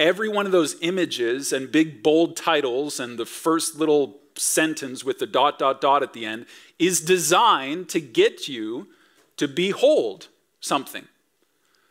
every 0.00 0.28
one 0.28 0.46
of 0.46 0.52
those 0.52 0.76
images 0.80 1.52
and 1.52 1.70
big 1.70 2.02
bold 2.02 2.36
titles 2.36 2.98
and 2.98 3.18
the 3.18 3.26
first 3.26 3.76
little 3.76 4.20
sentence 4.36 5.04
with 5.04 5.18
the 5.18 5.26
dot, 5.26 5.58
dot, 5.58 5.80
dot 5.80 6.02
at 6.02 6.12
the 6.12 6.26
end 6.26 6.46
is 6.78 7.00
designed 7.00 7.88
to 7.90 8.00
get 8.00 8.48
you 8.48 8.88
to 9.36 9.46
behold 9.46 10.28
something. 10.64 11.06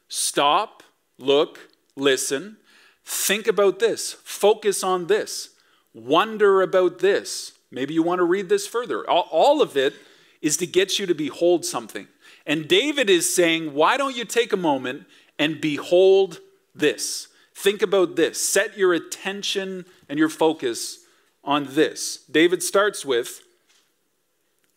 Stop, 0.07 0.83
look, 1.17 1.69
listen, 1.95 2.57
think 3.05 3.47
about 3.47 3.79
this, 3.79 4.13
focus 4.23 4.83
on 4.83 5.07
this, 5.07 5.49
wonder 5.93 6.61
about 6.61 6.99
this. 6.99 7.53
Maybe 7.71 7.93
you 7.93 8.03
want 8.03 8.19
to 8.19 8.25
read 8.25 8.49
this 8.49 8.67
further. 8.67 9.09
All, 9.09 9.61
of 9.61 9.75
it 9.77 9.93
is 10.41 10.57
to 10.57 10.67
get 10.67 10.99
you 10.99 11.05
to 11.07 11.15
behold 11.15 11.65
something. 11.65 12.07
And 12.45 12.67
David 12.67 13.09
is 13.09 13.33
saying, 13.33 13.73
why 13.73 13.97
don't 13.97 14.15
you 14.15 14.25
take 14.25 14.53
a 14.53 14.57
moment 14.57 15.05
and 15.39 15.59
behold 15.59 16.39
this? 16.75 17.29
Think 17.55 17.81
about 17.81 18.15
this. 18.15 18.43
Set 18.43 18.77
your 18.77 18.93
attention 18.93 19.85
and 20.09 20.19
your 20.19 20.29
focus 20.29 20.99
on 21.43 21.67
this. 21.69 22.17
David 22.29 22.61
starts 22.61 23.03
with, 23.05 23.41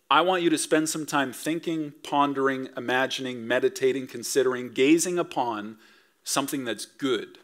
I 0.09 0.21
want 0.21 0.43
you 0.43 0.51
to 0.51 0.59
spend 0.59 0.89
some 0.89 1.05
time 1.05 1.33
thinking, 1.33 1.93
pondering, 2.03 2.69
imagining, 2.77 3.47
meditating, 3.47 4.07
considering, 4.07 4.73
gazing 4.73 5.19
upon 5.19 5.79
something 6.23 6.65
that's 6.65 6.87
good, 6.87 7.39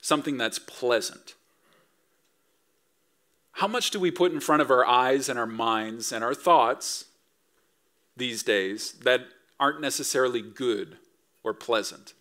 something 0.00 0.38
that's 0.38 0.58
pleasant. 0.58 1.34
How 3.52 3.66
much 3.66 3.90
do 3.90 4.00
we 4.00 4.10
put 4.10 4.32
in 4.32 4.40
front 4.40 4.62
of 4.62 4.70
our 4.70 4.86
eyes 4.86 5.28
and 5.28 5.38
our 5.38 5.46
minds 5.46 6.12
and 6.12 6.24
our 6.24 6.34
thoughts 6.34 7.06
these 8.16 8.42
days 8.42 8.92
that 9.04 9.20
aren't 9.58 9.82
necessarily 9.82 10.40
good 10.40 10.96
or 11.44 11.52
pleasant? 11.52 12.14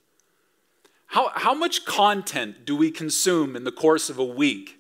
How, 1.08 1.32
how 1.34 1.54
much 1.54 1.86
content 1.86 2.66
do 2.66 2.76
we 2.76 2.92
consume 2.92 3.56
in 3.56 3.64
the 3.64 3.72
course 3.72 4.10
of 4.10 4.20
a 4.20 4.26
week 4.26 4.78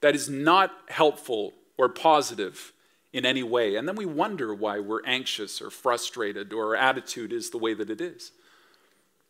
that 0.00 0.16
is 0.16 0.28
not 0.28 0.72
helpful 0.88 1.54
or 1.78 1.88
positive 1.88 2.71
in 3.12 3.26
any 3.26 3.42
way. 3.42 3.76
And 3.76 3.86
then 3.86 3.96
we 3.96 4.06
wonder 4.06 4.54
why 4.54 4.78
we're 4.78 5.04
anxious 5.04 5.60
or 5.60 5.70
frustrated 5.70 6.52
or 6.52 6.74
our 6.74 6.76
attitude 6.76 7.32
is 7.32 7.50
the 7.50 7.58
way 7.58 7.74
that 7.74 7.90
it 7.90 8.00
is. 8.00 8.32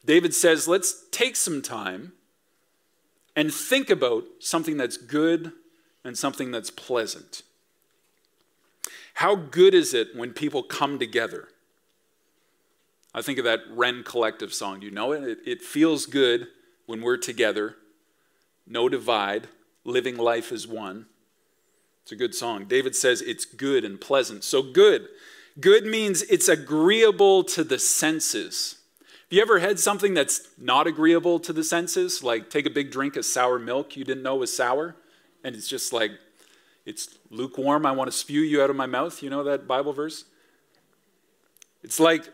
David 0.04 0.34
says, 0.34 0.68
let's 0.68 1.04
take 1.10 1.36
some 1.36 1.62
time 1.62 2.12
and 3.34 3.52
think 3.52 3.90
about 3.90 4.24
something 4.40 4.76
that's 4.76 4.96
good 4.96 5.52
and 6.04 6.16
something 6.18 6.50
that's 6.50 6.70
pleasant. 6.70 7.42
How 9.14 9.34
good 9.34 9.74
is 9.74 9.94
it 9.94 10.16
when 10.16 10.32
people 10.32 10.62
come 10.62 10.98
together? 10.98 11.48
I 13.14 13.22
think 13.22 13.38
of 13.38 13.44
that 13.44 13.60
Rend 13.70 14.04
Collective 14.04 14.54
song. 14.54 14.82
You 14.82 14.90
know 14.90 15.12
it? 15.12 15.22
it? 15.22 15.38
It 15.44 15.62
feels 15.62 16.06
good 16.06 16.48
when 16.86 17.02
we're 17.02 17.18
together, 17.18 17.76
no 18.66 18.88
divide, 18.88 19.48
living 19.84 20.16
life 20.16 20.50
as 20.50 20.66
one. 20.66 21.06
It's 22.02 22.12
a 22.12 22.16
good 22.16 22.34
song. 22.34 22.64
David 22.64 22.96
says 22.96 23.20
it's 23.22 23.44
good 23.44 23.84
and 23.84 24.00
pleasant. 24.00 24.44
So, 24.44 24.62
good. 24.62 25.08
Good 25.60 25.84
means 25.84 26.22
it's 26.22 26.48
agreeable 26.48 27.44
to 27.44 27.62
the 27.62 27.78
senses. 27.78 28.76
Have 29.00 29.36
you 29.36 29.42
ever 29.42 29.58
had 29.60 29.78
something 29.78 30.14
that's 30.14 30.48
not 30.58 30.86
agreeable 30.86 31.38
to 31.40 31.52
the 31.52 31.64
senses? 31.64 32.22
Like 32.22 32.50
take 32.50 32.66
a 32.66 32.70
big 32.70 32.90
drink 32.90 33.16
of 33.16 33.24
sour 33.24 33.58
milk 33.58 33.96
you 33.96 34.04
didn't 34.04 34.22
know 34.22 34.36
was 34.36 34.54
sour, 34.54 34.96
and 35.44 35.54
it's 35.54 35.68
just 35.68 35.92
like, 35.92 36.10
it's 36.84 37.16
lukewarm, 37.30 37.86
I 37.86 37.92
want 37.92 38.10
to 38.10 38.16
spew 38.16 38.40
you 38.40 38.62
out 38.62 38.70
of 38.70 38.76
my 38.76 38.86
mouth. 38.86 39.22
You 39.22 39.30
know 39.30 39.44
that 39.44 39.66
Bible 39.66 39.92
verse? 39.92 40.24
It's 41.82 42.00
like 42.00 42.28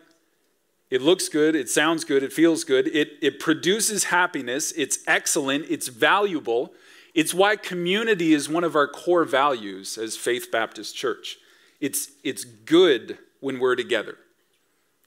it 0.91 1.03
looks 1.03 1.29
good, 1.29 1.55
it 1.55 1.69
sounds 1.69 2.05
good, 2.05 2.23
it 2.23 2.33
feels 2.33 2.65
good, 2.65 2.89
it, 2.89 3.11
it 3.21 3.39
produces 3.39 4.05
happiness, 4.05 4.73
it's 4.73 4.99
excellent, 5.07 5.67
it's 5.69 5.89
valuable. 5.89 6.73
It's 7.15 7.35
why 7.35 7.57
community 7.57 8.33
is 8.33 8.49
one 8.49 8.65
of 8.65 8.77
our 8.77 8.87
core 8.87 9.25
values 9.25 9.99
as 9.99 10.17
Faith 10.17 10.50
Baptist 10.50 10.95
Church. 10.95 11.38
It's, 11.81 12.11
it's 12.23 12.45
good 12.45 13.19
when 13.41 13.59
we're 13.59 13.77
together. 13.77 14.17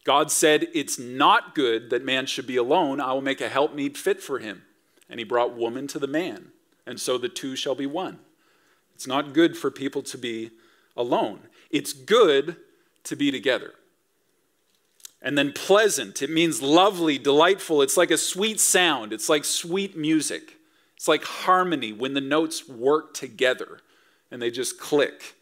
God 0.04 0.32
said, 0.32 0.68
It's 0.74 0.98
not 0.98 1.54
good 1.54 1.90
that 1.90 2.04
man 2.04 2.26
should 2.26 2.48
be 2.48 2.58
alone. 2.58 3.00
I 3.00 3.14
will 3.14 3.22
make 3.22 3.42
a 3.42 3.50
helpmeet 3.50 3.98
fit 3.98 4.22
for 4.22 4.40
him. 4.40 4.64
And 5.10 5.20
he 5.20 5.24
brought 5.24 5.56
woman 5.56 5.88
to 5.88 6.00
the 6.00 6.08
man, 6.08 6.48
and 6.88 7.00
so 7.00 7.18
the 7.18 7.28
two 7.28 7.56
shall 7.58 7.76
be 7.76 7.86
one. 7.86 8.20
It's 8.96 9.08
not 9.08 9.34
good 9.34 9.58
for 9.58 9.70
people 9.70 10.02
to 10.04 10.18
be 10.18 10.52
alone. 10.96 11.42
It's 11.70 11.92
good 11.92 12.56
to 13.04 13.16
be 13.16 13.30
together. 13.30 13.74
And 15.22 15.38
then 15.38 15.52
pleasant, 15.52 16.22
it 16.22 16.30
means 16.30 16.62
lovely, 16.62 17.18
delightful. 17.18 17.82
It's 17.82 17.98
like 17.98 18.10
a 18.10 18.18
sweet 18.18 18.60
sound, 18.60 19.14
it's 19.14 19.30
like 19.30 19.46
sweet 19.46 19.98
music. 19.98 20.58
It's 21.02 21.08
like 21.08 21.24
harmony 21.24 21.92
when 21.92 22.14
the 22.14 22.22
notes 22.22 22.70
work 22.70 23.16
together 23.16 23.80
and 24.30 24.40
they 24.40 24.52
just 24.52 24.80
click. 24.80 25.34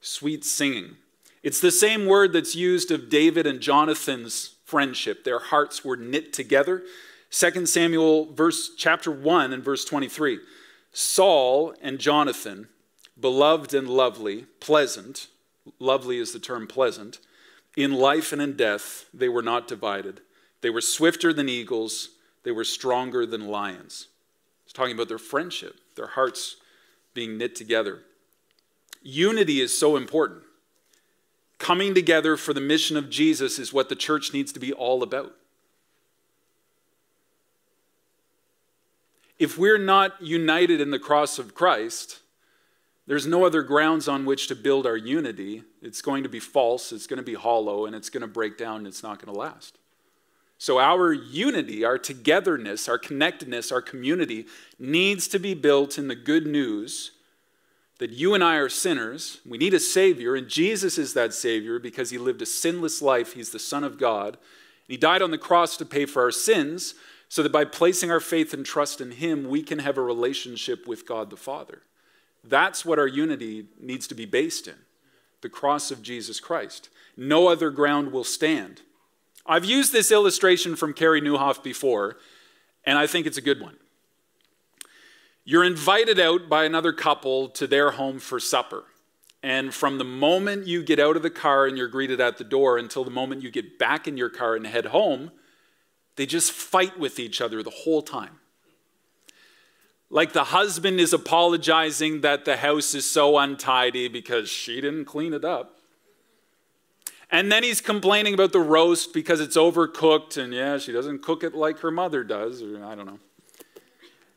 Sweet 0.00 0.44
singing. 0.44 0.94
It's 1.42 1.60
the 1.60 1.72
same 1.72 2.06
word 2.06 2.32
that's 2.32 2.54
used 2.54 2.92
of 2.92 3.08
David 3.10 3.48
and 3.48 3.60
Jonathan's 3.60 4.54
friendship. 4.64 5.24
Their 5.24 5.40
hearts 5.40 5.84
were 5.84 5.96
knit 5.96 6.32
together. 6.32 6.84
2 7.32 7.66
Samuel 7.66 8.32
verse 8.32 8.70
chapter 8.76 9.10
1 9.10 9.52
and 9.52 9.64
verse 9.64 9.84
23. 9.84 10.38
Saul 10.92 11.74
and 11.82 11.98
Jonathan, 11.98 12.68
beloved 13.18 13.74
and 13.74 13.88
lovely, 13.88 14.46
pleasant, 14.60 15.26
lovely 15.80 16.18
is 16.18 16.32
the 16.32 16.38
term 16.38 16.68
pleasant, 16.68 17.18
in 17.76 17.90
life 17.90 18.32
and 18.32 18.40
in 18.40 18.56
death, 18.56 19.06
they 19.12 19.28
were 19.28 19.42
not 19.42 19.66
divided. 19.66 20.20
They 20.60 20.70
were 20.70 20.80
swifter 20.80 21.32
than 21.32 21.48
eagles, 21.48 22.10
they 22.44 22.52
were 22.52 22.62
stronger 22.62 23.26
than 23.26 23.48
lions. 23.48 24.06
It's 24.70 24.76
talking 24.76 24.94
about 24.94 25.08
their 25.08 25.18
friendship, 25.18 25.80
their 25.96 26.06
hearts 26.06 26.54
being 27.12 27.36
knit 27.36 27.56
together. 27.56 28.02
Unity 29.02 29.60
is 29.60 29.76
so 29.76 29.96
important. 29.96 30.44
Coming 31.58 31.92
together 31.92 32.36
for 32.36 32.54
the 32.54 32.60
mission 32.60 32.96
of 32.96 33.10
Jesus 33.10 33.58
is 33.58 33.72
what 33.72 33.88
the 33.88 33.96
church 33.96 34.32
needs 34.32 34.52
to 34.52 34.60
be 34.60 34.72
all 34.72 35.02
about. 35.02 35.34
If 39.40 39.58
we're 39.58 39.76
not 39.76 40.22
united 40.22 40.80
in 40.80 40.92
the 40.92 41.00
cross 41.00 41.40
of 41.40 41.52
Christ, 41.52 42.20
there's 43.08 43.26
no 43.26 43.44
other 43.44 43.64
grounds 43.64 44.06
on 44.06 44.24
which 44.24 44.46
to 44.46 44.54
build 44.54 44.86
our 44.86 44.96
unity. 44.96 45.64
It's 45.82 46.00
going 46.00 46.22
to 46.22 46.28
be 46.28 46.38
false, 46.38 46.92
it's 46.92 47.08
going 47.08 47.16
to 47.16 47.24
be 47.24 47.34
hollow, 47.34 47.86
and 47.86 47.96
it's 47.96 48.08
going 48.08 48.20
to 48.20 48.28
break 48.28 48.56
down, 48.56 48.76
and 48.76 48.86
it's 48.86 49.02
not 49.02 49.20
going 49.20 49.34
to 49.34 49.40
last. 49.40 49.79
So, 50.60 50.78
our 50.78 51.10
unity, 51.10 51.86
our 51.86 51.96
togetherness, 51.96 52.86
our 52.86 52.98
connectedness, 52.98 53.72
our 53.72 53.80
community 53.80 54.44
needs 54.78 55.26
to 55.28 55.38
be 55.38 55.54
built 55.54 55.96
in 55.96 56.08
the 56.08 56.14
good 56.14 56.46
news 56.46 57.12
that 57.96 58.10
you 58.10 58.34
and 58.34 58.44
I 58.44 58.56
are 58.56 58.68
sinners. 58.68 59.40
We 59.46 59.56
need 59.56 59.72
a 59.72 59.80
Savior, 59.80 60.34
and 60.34 60.48
Jesus 60.48 60.98
is 60.98 61.14
that 61.14 61.32
Savior 61.32 61.78
because 61.78 62.10
He 62.10 62.18
lived 62.18 62.42
a 62.42 62.46
sinless 62.46 63.00
life. 63.00 63.32
He's 63.32 63.52
the 63.52 63.58
Son 63.58 63.82
of 63.82 63.96
God. 63.98 64.36
He 64.86 64.98
died 64.98 65.22
on 65.22 65.30
the 65.30 65.38
cross 65.38 65.78
to 65.78 65.86
pay 65.86 66.04
for 66.04 66.20
our 66.20 66.30
sins 66.30 66.94
so 67.30 67.42
that 67.42 67.52
by 67.52 67.64
placing 67.64 68.10
our 68.10 68.20
faith 68.20 68.52
and 68.52 68.66
trust 68.66 69.00
in 69.00 69.12
Him, 69.12 69.48
we 69.48 69.62
can 69.62 69.78
have 69.78 69.96
a 69.96 70.02
relationship 70.02 70.86
with 70.86 71.08
God 71.08 71.30
the 71.30 71.38
Father. 71.38 71.84
That's 72.44 72.84
what 72.84 72.98
our 72.98 73.08
unity 73.08 73.64
needs 73.80 74.06
to 74.08 74.14
be 74.14 74.26
based 74.26 74.68
in 74.68 74.76
the 75.40 75.48
cross 75.48 75.90
of 75.90 76.02
Jesus 76.02 76.38
Christ. 76.38 76.90
No 77.16 77.48
other 77.48 77.70
ground 77.70 78.12
will 78.12 78.24
stand. 78.24 78.82
I've 79.46 79.64
used 79.64 79.92
this 79.92 80.12
illustration 80.12 80.76
from 80.76 80.92
Carey 80.92 81.20
Nieuwhof 81.20 81.62
before, 81.62 82.16
and 82.84 82.98
I 82.98 83.06
think 83.06 83.26
it's 83.26 83.38
a 83.38 83.42
good 83.42 83.60
one. 83.60 83.76
You're 85.44 85.64
invited 85.64 86.20
out 86.20 86.48
by 86.48 86.64
another 86.64 86.92
couple 86.92 87.48
to 87.50 87.66
their 87.66 87.92
home 87.92 88.18
for 88.18 88.38
supper. 88.38 88.84
And 89.42 89.72
from 89.72 89.98
the 89.98 90.04
moment 90.04 90.66
you 90.66 90.82
get 90.82 91.00
out 91.00 91.16
of 91.16 91.22
the 91.22 91.30
car 91.30 91.66
and 91.66 91.76
you're 91.76 91.88
greeted 91.88 92.20
at 92.20 92.36
the 92.36 92.44
door 92.44 92.76
until 92.76 93.04
the 93.04 93.10
moment 93.10 93.42
you 93.42 93.50
get 93.50 93.78
back 93.78 94.06
in 94.06 94.16
your 94.16 94.28
car 94.28 94.54
and 94.54 94.66
head 94.66 94.86
home, 94.86 95.30
they 96.16 96.26
just 96.26 96.52
fight 96.52 96.98
with 96.98 97.18
each 97.18 97.40
other 97.40 97.62
the 97.62 97.70
whole 97.70 98.02
time. 98.02 98.38
Like 100.10 100.32
the 100.32 100.44
husband 100.44 101.00
is 101.00 101.12
apologizing 101.12 102.20
that 102.20 102.44
the 102.44 102.58
house 102.58 102.94
is 102.94 103.10
so 103.10 103.38
untidy 103.38 104.08
because 104.08 104.50
she 104.50 104.80
didn't 104.80 105.06
clean 105.06 105.32
it 105.32 105.44
up. 105.44 105.79
And 107.32 107.50
then 107.50 107.62
he's 107.62 107.80
complaining 107.80 108.34
about 108.34 108.52
the 108.52 108.60
roast 108.60 109.14
because 109.14 109.40
it's 109.40 109.56
overcooked, 109.56 110.36
and 110.36 110.52
yeah, 110.52 110.78
she 110.78 110.92
doesn't 110.92 111.22
cook 111.22 111.44
it 111.44 111.54
like 111.54 111.78
her 111.80 111.90
mother 111.90 112.24
does, 112.24 112.60
or 112.62 112.84
I 112.84 112.94
don't 112.94 113.06
know. 113.06 113.20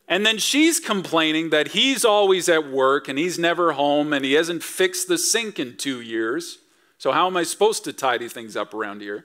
And 0.06 0.24
then 0.24 0.38
she's 0.38 0.78
complaining 0.78 1.50
that 1.50 1.68
he's 1.68 2.04
always 2.04 2.48
at 2.48 2.70
work 2.70 3.08
and 3.08 3.18
he's 3.18 3.38
never 3.38 3.72
home 3.72 4.12
and 4.12 4.24
he 4.24 4.34
hasn't 4.34 4.62
fixed 4.62 5.08
the 5.08 5.16
sink 5.16 5.58
in 5.58 5.76
two 5.76 6.00
years. 6.00 6.58
So, 6.98 7.10
how 7.10 7.26
am 7.26 7.36
I 7.36 7.42
supposed 7.42 7.84
to 7.84 7.92
tidy 7.92 8.28
things 8.28 8.54
up 8.56 8.74
around 8.74 9.00
here? 9.00 9.24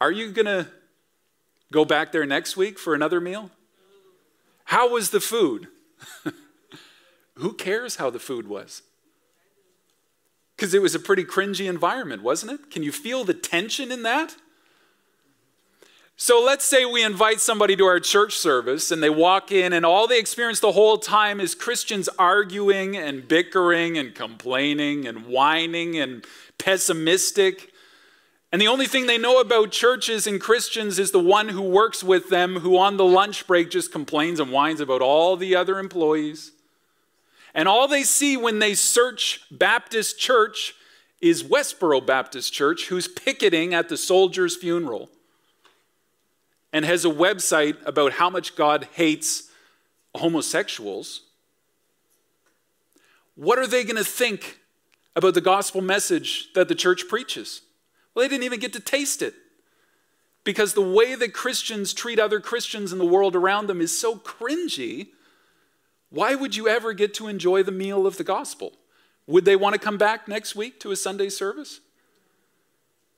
Are 0.00 0.12
you 0.12 0.30
going 0.30 0.46
to 0.46 0.68
go 1.72 1.84
back 1.84 2.12
there 2.12 2.26
next 2.26 2.56
week 2.56 2.78
for 2.78 2.94
another 2.94 3.20
meal? 3.20 3.50
How 4.64 4.90
was 4.90 5.10
the 5.10 5.20
food? 5.20 5.68
Who 7.36 7.54
cares 7.54 7.96
how 7.96 8.10
the 8.10 8.18
food 8.18 8.46
was? 8.46 8.82
Because 10.56 10.74
it 10.74 10.82
was 10.82 10.94
a 10.94 11.00
pretty 11.00 11.24
cringy 11.24 11.68
environment, 11.68 12.22
wasn't 12.22 12.52
it? 12.52 12.70
Can 12.70 12.82
you 12.82 12.92
feel 12.92 13.24
the 13.24 13.34
tension 13.34 13.90
in 13.90 14.02
that? 14.04 14.36
So 16.16 16.40
let's 16.40 16.64
say 16.64 16.84
we 16.84 17.02
invite 17.02 17.40
somebody 17.40 17.74
to 17.74 17.84
our 17.86 17.98
church 17.98 18.36
service 18.36 18.92
and 18.92 19.02
they 19.02 19.10
walk 19.10 19.50
in, 19.50 19.72
and 19.72 19.84
all 19.84 20.06
they 20.06 20.20
experience 20.20 20.60
the 20.60 20.72
whole 20.72 20.96
time 20.96 21.40
is 21.40 21.56
Christians 21.56 22.08
arguing 22.18 22.96
and 22.96 23.26
bickering 23.26 23.98
and 23.98 24.14
complaining 24.14 25.08
and 25.08 25.26
whining 25.26 25.98
and 25.98 26.24
pessimistic. 26.56 27.72
And 28.52 28.62
the 28.62 28.68
only 28.68 28.86
thing 28.86 29.08
they 29.08 29.18
know 29.18 29.40
about 29.40 29.72
churches 29.72 30.28
and 30.28 30.40
Christians 30.40 31.00
is 31.00 31.10
the 31.10 31.18
one 31.18 31.48
who 31.48 31.62
works 31.62 32.04
with 32.04 32.30
them, 32.30 32.60
who 32.60 32.78
on 32.78 32.96
the 32.96 33.04
lunch 33.04 33.48
break 33.48 33.68
just 33.68 33.90
complains 33.90 34.38
and 34.38 34.52
whines 34.52 34.78
about 34.78 35.02
all 35.02 35.36
the 35.36 35.56
other 35.56 35.80
employees. 35.80 36.52
And 37.54 37.68
all 37.68 37.86
they 37.86 38.02
see 38.02 38.36
when 38.36 38.58
they 38.58 38.74
search 38.74 39.42
Baptist 39.50 40.18
church 40.18 40.74
is 41.20 41.42
Westboro 41.42 42.04
Baptist 42.04 42.52
Church, 42.52 42.88
who's 42.88 43.08
picketing 43.08 43.72
at 43.72 43.88
the 43.88 43.96
soldier's 43.96 44.56
funeral 44.56 45.08
and 46.72 46.84
has 46.84 47.04
a 47.04 47.08
website 47.08 47.76
about 47.86 48.14
how 48.14 48.28
much 48.28 48.56
God 48.56 48.88
hates 48.94 49.50
homosexuals. 50.16 51.22
What 53.36 53.58
are 53.58 53.66
they 53.66 53.84
going 53.84 53.96
to 53.96 54.04
think 54.04 54.58
about 55.16 55.34
the 55.34 55.40
gospel 55.40 55.80
message 55.80 56.52
that 56.54 56.68
the 56.68 56.74
church 56.74 57.08
preaches? 57.08 57.62
Well, 58.14 58.24
they 58.24 58.28
didn't 58.28 58.44
even 58.44 58.60
get 58.60 58.72
to 58.72 58.80
taste 58.80 59.22
it. 59.22 59.34
Because 60.42 60.74
the 60.74 60.82
way 60.82 61.14
that 61.14 61.32
Christians 61.32 61.94
treat 61.94 62.18
other 62.18 62.38
Christians 62.38 62.92
in 62.92 62.98
the 62.98 63.06
world 63.06 63.34
around 63.34 63.66
them 63.66 63.80
is 63.80 63.98
so 63.98 64.16
cringy. 64.16 65.08
Why 66.14 66.36
would 66.36 66.54
you 66.54 66.68
ever 66.68 66.92
get 66.92 67.12
to 67.14 67.26
enjoy 67.26 67.64
the 67.64 67.72
meal 67.72 68.06
of 68.06 68.18
the 68.18 68.24
gospel? 68.24 68.74
Would 69.26 69.44
they 69.44 69.56
want 69.56 69.72
to 69.72 69.80
come 69.80 69.98
back 69.98 70.28
next 70.28 70.54
week 70.54 70.78
to 70.80 70.92
a 70.92 70.96
Sunday 70.96 71.28
service? 71.28 71.80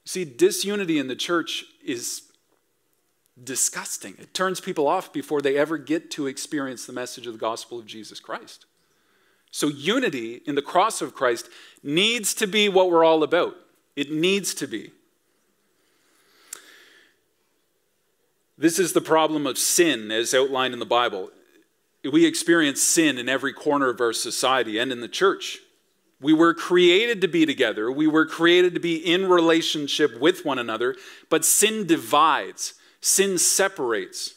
See, 0.06 0.24
disunity 0.24 0.98
in 0.98 1.06
the 1.06 1.14
church 1.14 1.66
is 1.84 2.22
disgusting. 3.42 4.14
It 4.18 4.32
turns 4.32 4.62
people 4.62 4.88
off 4.88 5.12
before 5.12 5.42
they 5.42 5.58
ever 5.58 5.76
get 5.76 6.10
to 6.12 6.26
experience 6.26 6.86
the 6.86 6.94
message 6.94 7.26
of 7.26 7.34
the 7.34 7.38
gospel 7.38 7.78
of 7.78 7.84
Jesus 7.84 8.18
Christ. 8.18 8.64
So, 9.50 9.68
unity 9.68 10.40
in 10.46 10.54
the 10.54 10.62
cross 10.62 11.02
of 11.02 11.14
Christ 11.14 11.50
needs 11.82 12.32
to 12.34 12.46
be 12.46 12.66
what 12.66 12.90
we're 12.90 13.04
all 13.04 13.22
about. 13.22 13.56
It 13.94 14.10
needs 14.10 14.54
to 14.54 14.66
be. 14.66 14.92
This 18.56 18.78
is 18.78 18.94
the 18.94 19.02
problem 19.02 19.46
of 19.46 19.58
sin 19.58 20.10
as 20.10 20.32
outlined 20.32 20.72
in 20.72 20.80
the 20.80 20.86
Bible. 20.86 21.30
We 22.10 22.24
experience 22.24 22.82
sin 22.82 23.18
in 23.18 23.28
every 23.28 23.52
corner 23.52 23.88
of 23.88 24.00
our 24.00 24.12
society 24.12 24.78
and 24.78 24.92
in 24.92 25.00
the 25.00 25.08
church. 25.08 25.58
We 26.20 26.32
were 26.32 26.54
created 26.54 27.20
to 27.20 27.28
be 27.28 27.44
together, 27.44 27.90
we 27.90 28.06
were 28.06 28.26
created 28.26 28.74
to 28.74 28.80
be 28.80 28.96
in 28.96 29.28
relationship 29.28 30.18
with 30.18 30.44
one 30.44 30.58
another, 30.58 30.96
but 31.28 31.44
sin 31.44 31.86
divides, 31.86 32.74
sin 33.00 33.38
separates. 33.38 34.34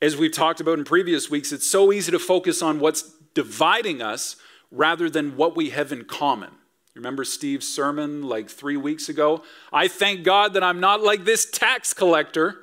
As 0.00 0.16
we've 0.16 0.32
talked 0.32 0.60
about 0.60 0.78
in 0.78 0.84
previous 0.84 1.28
weeks, 1.28 1.52
it's 1.52 1.66
so 1.66 1.92
easy 1.92 2.12
to 2.12 2.18
focus 2.18 2.62
on 2.62 2.80
what's 2.80 3.02
dividing 3.34 4.00
us 4.00 4.36
rather 4.70 5.10
than 5.10 5.36
what 5.36 5.56
we 5.56 5.70
have 5.70 5.92
in 5.92 6.04
common. 6.04 6.50
Remember 6.94 7.24
Steve's 7.24 7.68
sermon 7.68 8.22
like 8.22 8.48
three 8.48 8.76
weeks 8.76 9.08
ago? 9.08 9.42
I 9.72 9.88
thank 9.88 10.24
God 10.24 10.54
that 10.54 10.62
I'm 10.62 10.80
not 10.80 11.02
like 11.02 11.24
this 11.24 11.48
tax 11.50 11.92
collector. 11.92 12.58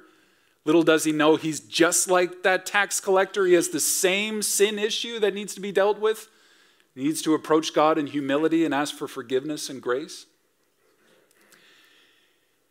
Little 0.67 0.83
does 0.83 1.05
he 1.05 1.13
know 1.13 1.37
he's 1.37 1.61
just 1.61 2.09
like 2.09 2.43
that 2.43 2.65
tax 2.65 2.99
collector. 2.99 3.45
He 3.45 3.53
has 3.53 3.69
the 3.69 3.79
same 3.79 4.41
sin 4.41 4.77
issue 4.77 5.17
that 5.19 5.33
needs 5.33 5.55
to 5.55 5.61
be 5.61 5.71
dealt 5.71 5.97
with. 5.97 6.27
He 6.93 7.05
needs 7.05 7.21
to 7.21 7.33
approach 7.33 7.73
God 7.73 7.97
in 7.97 8.07
humility 8.07 8.65
and 8.65 8.73
ask 8.73 8.93
for 8.93 9.07
forgiveness 9.07 9.69
and 9.69 9.81
grace. 9.81 10.25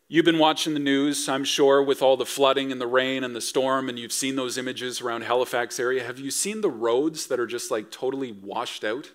You've 0.09 0.26
been 0.26 0.38
watching 0.38 0.74
the 0.74 0.78
news, 0.78 1.26
I'm 1.26 1.44
sure, 1.44 1.82
with 1.82 2.02
all 2.02 2.18
the 2.18 2.26
flooding 2.26 2.70
and 2.70 2.78
the 2.78 2.87
rain 2.87 3.24
and 3.24 3.35
the 3.35 3.40
storm, 3.40 3.88
and 3.88 3.98
you've 3.98 4.12
seen 4.12 4.37
those 4.37 4.59
images 4.59 5.00
around 5.00 5.22
Halifax 5.22 5.80
area. 5.80 6.04
Have 6.04 6.18
you 6.18 6.30
seen 6.30 6.61
the 6.61 6.68
roads 6.68 7.28
that 7.28 7.40
are 7.40 7.46
just 7.46 7.70
like 7.70 7.90
totally 7.90 8.30
washed 8.30 8.85
out? 8.85 9.11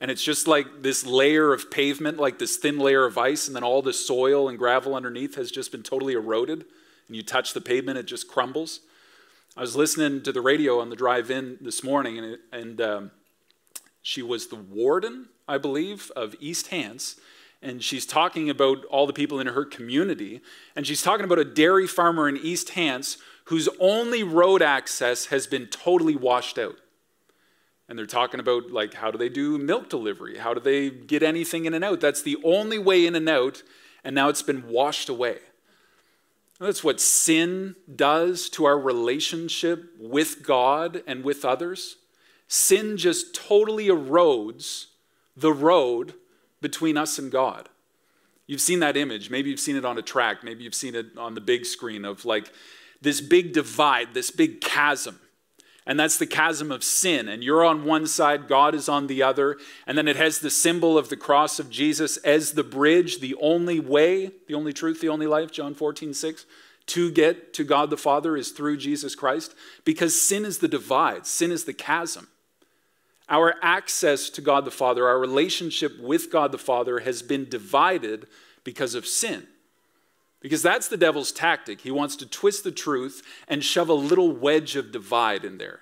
And 0.00 0.12
it's 0.12 0.22
just 0.22 0.46
like 0.46 0.82
this 0.82 1.04
layer 1.04 1.52
of 1.52 1.72
pavement, 1.72 2.18
like 2.18 2.38
this 2.38 2.56
thin 2.56 2.78
layer 2.78 3.04
of 3.04 3.18
ice, 3.18 3.48
and 3.48 3.56
then 3.56 3.64
all 3.64 3.82
the 3.82 3.92
soil 3.92 4.48
and 4.48 4.56
gravel 4.56 4.94
underneath 4.94 5.34
has 5.34 5.50
just 5.50 5.72
been 5.72 5.82
totally 5.82 6.12
eroded. 6.12 6.66
You 7.14 7.22
touch 7.22 7.52
the 7.52 7.60
pavement, 7.60 7.98
it 7.98 8.06
just 8.06 8.28
crumbles. 8.28 8.80
I 9.56 9.60
was 9.60 9.76
listening 9.76 10.22
to 10.22 10.32
the 10.32 10.40
radio 10.40 10.80
on 10.80 10.90
the 10.90 10.96
drive 10.96 11.30
in 11.30 11.58
this 11.60 11.84
morning, 11.84 12.18
and, 12.18 12.38
and 12.52 12.80
um, 12.80 13.10
she 14.00 14.22
was 14.22 14.48
the 14.48 14.56
warden, 14.56 15.28
I 15.46 15.58
believe, 15.58 16.10
of 16.16 16.34
East 16.40 16.68
Hants 16.68 17.16
and 17.62 17.82
she's 17.82 18.04
talking 18.04 18.50
about 18.50 18.84
all 18.86 19.06
the 19.06 19.12
people 19.12 19.38
in 19.38 19.46
her 19.46 19.64
community. 19.64 20.40
And 20.74 20.86
she's 20.86 21.00
talking 21.00 21.24
about 21.24 21.38
a 21.38 21.44
dairy 21.44 21.86
farmer 21.86 22.28
in 22.28 22.36
East 22.36 22.70
Hants 22.70 23.18
whose 23.44 23.68
only 23.78 24.24
road 24.24 24.62
access 24.62 25.26
has 25.26 25.46
been 25.46 25.66
totally 25.66 26.16
washed 26.16 26.58
out. 26.58 26.76
And 27.88 27.98
they're 27.98 28.06
talking 28.06 28.40
about, 28.40 28.70
like, 28.70 28.94
how 28.94 29.10
do 29.10 29.18
they 29.18 29.28
do 29.28 29.58
milk 29.58 29.88
delivery? 29.88 30.38
How 30.38 30.54
do 30.54 30.60
they 30.60 30.90
get 30.90 31.22
anything 31.22 31.64
in 31.64 31.74
and 31.74 31.84
out? 31.84 32.00
That's 32.00 32.22
the 32.22 32.38
only 32.42 32.78
way 32.78 33.06
in 33.06 33.14
and 33.14 33.28
out, 33.28 33.62
and 34.02 34.14
now 34.14 34.28
it's 34.28 34.42
been 34.42 34.66
washed 34.68 35.08
away. 35.08 35.38
That's 36.62 36.84
what 36.84 37.00
sin 37.00 37.74
does 37.94 38.48
to 38.50 38.66
our 38.66 38.78
relationship 38.78 39.90
with 39.98 40.44
God 40.44 41.02
and 41.08 41.24
with 41.24 41.44
others. 41.44 41.96
Sin 42.46 42.96
just 42.96 43.34
totally 43.34 43.88
erodes 43.88 44.86
the 45.36 45.52
road 45.52 46.14
between 46.60 46.96
us 46.96 47.18
and 47.18 47.32
God. 47.32 47.68
You've 48.46 48.60
seen 48.60 48.78
that 48.78 48.96
image. 48.96 49.28
Maybe 49.28 49.50
you've 49.50 49.58
seen 49.58 49.74
it 49.74 49.84
on 49.84 49.98
a 49.98 50.02
track. 50.02 50.44
Maybe 50.44 50.62
you've 50.62 50.74
seen 50.74 50.94
it 50.94 51.18
on 51.18 51.34
the 51.34 51.40
big 51.40 51.66
screen 51.66 52.04
of 52.04 52.24
like 52.24 52.52
this 53.00 53.20
big 53.20 53.52
divide, 53.52 54.14
this 54.14 54.30
big 54.30 54.60
chasm. 54.60 55.18
And 55.86 55.98
that's 55.98 56.16
the 56.16 56.26
chasm 56.26 56.70
of 56.70 56.84
sin. 56.84 57.28
And 57.28 57.42
you're 57.42 57.64
on 57.64 57.84
one 57.84 58.06
side, 58.06 58.46
God 58.46 58.74
is 58.74 58.88
on 58.88 59.08
the 59.08 59.22
other. 59.22 59.58
And 59.86 59.98
then 59.98 60.06
it 60.06 60.16
has 60.16 60.38
the 60.38 60.50
symbol 60.50 60.96
of 60.96 61.08
the 61.08 61.16
cross 61.16 61.58
of 61.58 61.70
Jesus 61.70 62.18
as 62.18 62.52
the 62.52 62.62
bridge, 62.62 63.18
the 63.18 63.34
only 63.40 63.80
way, 63.80 64.30
the 64.46 64.54
only 64.54 64.72
truth, 64.72 65.00
the 65.00 65.08
only 65.08 65.26
life, 65.26 65.50
John 65.50 65.74
14, 65.74 66.14
6, 66.14 66.46
to 66.86 67.10
get 67.10 67.52
to 67.54 67.64
God 67.64 67.90
the 67.90 67.96
Father 67.96 68.36
is 68.36 68.50
through 68.52 68.76
Jesus 68.76 69.16
Christ. 69.16 69.54
Because 69.84 70.20
sin 70.20 70.44
is 70.44 70.58
the 70.58 70.68
divide, 70.68 71.26
sin 71.26 71.50
is 71.50 71.64
the 71.64 71.72
chasm. 71.72 72.28
Our 73.28 73.54
access 73.62 74.30
to 74.30 74.40
God 74.40 74.64
the 74.64 74.70
Father, 74.70 75.08
our 75.08 75.18
relationship 75.18 75.98
with 75.98 76.30
God 76.30 76.52
the 76.52 76.58
Father 76.58 77.00
has 77.00 77.22
been 77.22 77.48
divided 77.48 78.26
because 78.62 78.94
of 78.94 79.06
sin. 79.06 79.46
Because 80.42 80.60
that's 80.60 80.88
the 80.88 80.96
devil's 80.96 81.32
tactic. 81.32 81.80
He 81.80 81.90
wants 81.90 82.16
to 82.16 82.26
twist 82.26 82.64
the 82.64 82.72
truth 82.72 83.22
and 83.48 83.64
shove 83.64 83.88
a 83.88 83.94
little 83.94 84.32
wedge 84.32 84.76
of 84.76 84.92
divide 84.92 85.44
in 85.44 85.56
there 85.56 85.80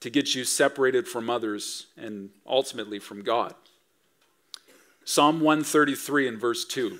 to 0.00 0.08
get 0.08 0.34
you 0.34 0.44
separated 0.44 1.08
from 1.08 1.28
others 1.28 1.88
and 1.96 2.30
ultimately 2.46 2.98
from 2.98 3.22
God. 3.22 3.54
Psalm 5.04 5.40
133 5.40 6.28
and 6.28 6.40
verse 6.40 6.64
2. 6.64 6.98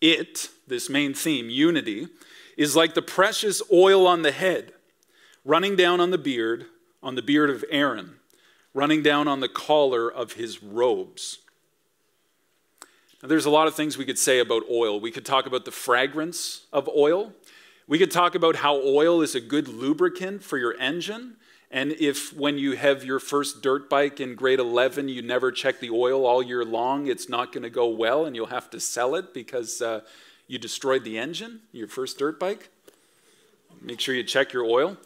It, 0.00 0.48
this 0.66 0.90
main 0.90 1.14
theme, 1.14 1.50
unity, 1.50 2.08
is 2.56 2.74
like 2.74 2.94
the 2.94 3.02
precious 3.02 3.62
oil 3.72 4.06
on 4.06 4.22
the 4.22 4.32
head, 4.32 4.72
running 5.44 5.76
down 5.76 6.00
on 6.00 6.10
the 6.10 6.18
beard 6.18 6.66
on 7.02 7.14
the 7.14 7.22
beard 7.22 7.50
of 7.50 7.64
Aaron, 7.70 8.16
running 8.74 9.00
down 9.00 9.28
on 9.28 9.38
the 9.38 9.48
collar 9.48 10.10
of 10.10 10.32
his 10.32 10.60
robes. 10.60 11.38
There's 13.22 13.46
a 13.46 13.50
lot 13.50 13.66
of 13.66 13.74
things 13.74 13.96
we 13.96 14.04
could 14.04 14.18
say 14.18 14.40
about 14.40 14.64
oil. 14.70 15.00
We 15.00 15.10
could 15.10 15.24
talk 15.24 15.46
about 15.46 15.64
the 15.64 15.70
fragrance 15.70 16.66
of 16.72 16.88
oil. 16.88 17.32
We 17.88 17.98
could 17.98 18.10
talk 18.10 18.34
about 18.34 18.56
how 18.56 18.76
oil 18.76 19.22
is 19.22 19.34
a 19.34 19.40
good 19.40 19.68
lubricant 19.68 20.42
for 20.42 20.58
your 20.58 20.76
engine. 20.78 21.36
And 21.70 21.92
if 21.92 22.32
when 22.32 22.58
you 22.58 22.76
have 22.76 23.04
your 23.04 23.18
first 23.18 23.62
dirt 23.62 23.88
bike 23.88 24.20
in 24.20 24.34
grade 24.34 24.60
11, 24.60 25.08
you 25.08 25.22
never 25.22 25.50
check 25.50 25.80
the 25.80 25.90
oil 25.90 26.26
all 26.26 26.42
year 26.42 26.64
long, 26.64 27.06
it's 27.06 27.28
not 27.28 27.52
going 27.52 27.62
to 27.62 27.70
go 27.70 27.88
well 27.88 28.24
and 28.24 28.36
you'll 28.36 28.46
have 28.46 28.70
to 28.70 28.80
sell 28.80 29.14
it 29.14 29.32
because 29.32 29.80
uh, 29.82 30.00
you 30.46 30.58
destroyed 30.58 31.02
the 31.02 31.18
engine, 31.18 31.60
your 31.72 31.88
first 31.88 32.18
dirt 32.18 32.38
bike. 32.38 32.68
Make 33.80 34.00
sure 34.00 34.14
you 34.14 34.24
check 34.24 34.52
your 34.52 34.64
oil. 34.64 34.96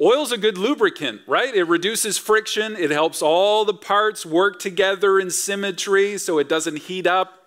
Oil's 0.00 0.32
a 0.32 0.38
good 0.38 0.56
lubricant, 0.56 1.20
right? 1.26 1.54
It 1.54 1.64
reduces 1.64 2.16
friction, 2.16 2.74
it 2.74 2.90
helps 2.90 3.20
all 3.20 3.66
the 3.66 3.74
parts 3.74 4.24
work 4.24 4.58
together 4.58 5.20
in 5.20 5.30
symmetry 5.30 6.16
so 6.16 6.38
it 6.38 6.48
doesn't 6.48 6.78
heat 6.78 7.06
up, 7.06 7.39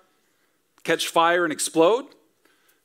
catch 0.83 1.07
fire, 1.07 1.43
and 1.43 1.53
explode, 1.53 2.05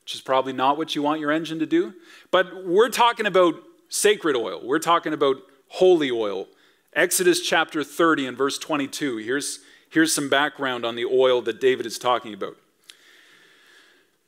which 0.03 0.15
is 0.15 0.21
probably 0.21 0.53
not 0.53 0.79
what 0.79 0.95
you 0.95 1.03
want 1.03 1.21
your 1.21 1.31
engine 1.31 1.59
to 1.59 1.67
do. 1.67 1.95
But 2.31 2.65
we're 2.65 2.89
talking 2.89 3.27
about 3.27 3.55
sacred 3.89 4.37
oil, 4.37 4.61
we're 4.63 4.79
talking 4.79 5.13
about 5.13 5.37
holy 5.69 6.11
oil. 6.11 6.47
Exodus 6.95 7.41
chapter 7.41 7.85
30 7.85 8.27
and 8.27 8.37
verse 8.37 8.59
22. 8.59 9.19
Here's, 9.19 9.61
here's 9.91 10.13
some 10.13 10.29
background 10.29 10.85
on 10.85 10.97
the 10.97 11.05
oil 11.05 11.43
that 11.43 11.61
David 11.61 11.87
is 11.87 11.99
talking 11.99 12.33
about. 12.33 12.57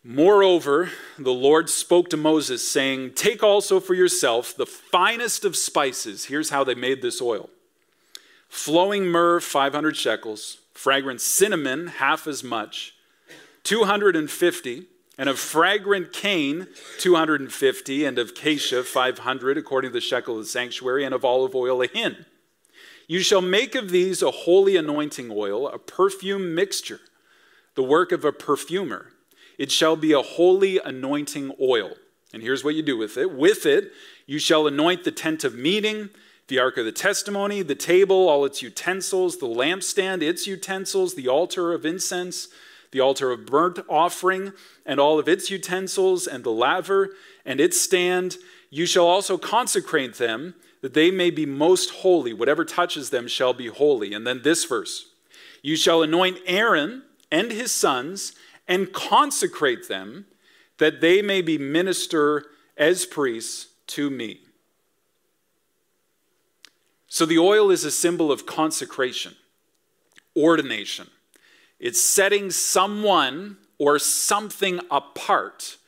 Moreover, 0.03 0.91
the 1.19 1.33
Lord 1.33 1.69
spoke 1.69 2.09
to 2.11 2.17
Moses, 2.17 2.67
saying, 2.67 3.13
Take 3.15 3.43
also 3.43 3.81
for 3.81 3.95
yourself 3.95 4.57
the 4.57 4.67
finest 4.67 5.45
of 5.45 5.57
spices. 5.57 6.27
Here's 6.27 6.51
how 6.51 6.65
they 6.65 6.75
made 6.75 7.03
this 7.03 7.21
oil 7.21 7.51
flowing 8.49 9.07
myrrh, 9.07 9.41
500 9.41 9.97
shekels, 9.97 10.59
fragrant 10.73 11.21
cinnamon, 11.21 11.87
half 11.87 12.27
as 12.27 12.43
much, 12.43 12.95
250, 13.71 14.87
and 15.17 15.29
of 15.29 15.39
fragrant 15.39 16.13
cane, 16.13 16.67
250, 16.99 18.05
and 18.05 18.19
of 18.19 18.35
cassia, 18.35 18.83
500, 18.83 19.57
according 19.57 19.91
to 19.91 19.93
the 19.93 20.01
shekel 20.01 20.39
of 20.39 20.43
the 20.43 20.49
sanctuary, 20.49 21.05
and 21.05 21.15
of 21.15 21.25
olive 21.25 21.55
oil, 21.55 21.81
a 21.81 21.87
hin. 21.87 22.27
You 23.07 23.21
shall 23.21 23.41
make 23.41 23.77
of 23.77 23.91
these 23.91 24.23
a 24.23 24.33
holy 24.33 24.75
anointing 24.75 25.31
oil, 25.31 25.69
a 25.69 25.79
perfume 25.79 26.53
mixture, 26.53 26.99
the 27.77 27.85
work 27.85 28.11
of 28.11 28.25
a 28.25 28.33
perfumer. 28.33 29.13
It 29.57 29.71
shall 29.71 29.95
be 29.95 30.11
a 30.11 30.21
holy 30.21 30.81
anointing 30.81 31.53
oil. 31.63 31.93
And 32.35 32.43
here's 32.43 32.65
what 32.65 32.75
you 32.75 32.83
do 32.83 32.97
with 32.97 33.17
it 33.17 33.31
with 33.31 33.67
it, 33.67 33.93
you 34.27 34.41
shall 34.41 34.67
anoint 34.67 35.05
the 35.05 35.13
tent 35.13 35.45
of 35.45 35.55
meeting, 35.55 36.11
the 36.49 36.59
ark 36.59 36.77
of 36.77 36.87
the 36.87 36.91
testimony, 36.91 37.63
the 37.63 37.77
table, 37.77 38.29
all 38.29 38.45
its 38.45 38.63
utensils, 38.63 39.39
the 39.39 39.47
lampstand, 39.47 40.23
its 40.23 40.49
utensils, 40.49 41.15
the 41.15 41.29
altar 41.29 41.73
of 41.73 41.87
incense, 41.87 42.49
the 42.93 43.01
altar 43.01 43.31
of 43.31 43.47
burnt 43.47 43.79
offering, 43.89 44.53
and 44.85 44.99
all 44.99 45.19
of 45.19 45.29
its 45.29 45.51
utensils, 45.51 46.27
and 46.27 46.45
the 46.45 46.51
laver 46.51 47.11
and 47.45 47.61
its 47.61 47.81
stand. 47.81 48.37
You 48.71 48.87
shall 48.87 49.07
also 49.07 49.39
consecrate 49.39 50.15
them, 50.15 50.55
that 50.81 50.95
they 50.95 51.11
may 51.11 51.31
be 51.31 51.47
most 51.47 51.91
holy. 51.91 52.33
Whatever 52.33 52.65
touches 52.65 53.11
them 53.11 53.29
shall 53.29 53.53
be 53.53 53.69
holy. 53.69 54.15
And 54.15 54.27
then 54.27 54.43
this 54.43 54.65
verse 54.65 55.07
You 55.63 55.77
shall 55.77 56.03
anoint 56.03 56.39
Aaron 56.47 57.03
and 57.31 57.53
his 57.53 57.73
sons 57.73 58.33
and 58.67 58.93
consecrate 58.93 59.89
them 59.89 60.27
that 60.79 61.01
they 61.01 61.21
may 61.21 61.43
be 61.43 61.59
minister 61.59 62.47
as 62.77 63.05
priests 63.05 63.69
to 63.89 64.09
me. 64.09 64.41
So 67.07 67.27
the 67.27 67.39
oil 67.39 67.71
is 67.71 67.85
a 67.85 67.91
symbol 67.91 68.31
of 68.33 68.47
consecration, 68.47 69.35
ordination. 70.37 71.09
It's 71.81 72.01
setting 72.01 72.51
someone 72.51 73.57
or 73.79 73.99
something 73.99 74.81
apart 74.91 75.79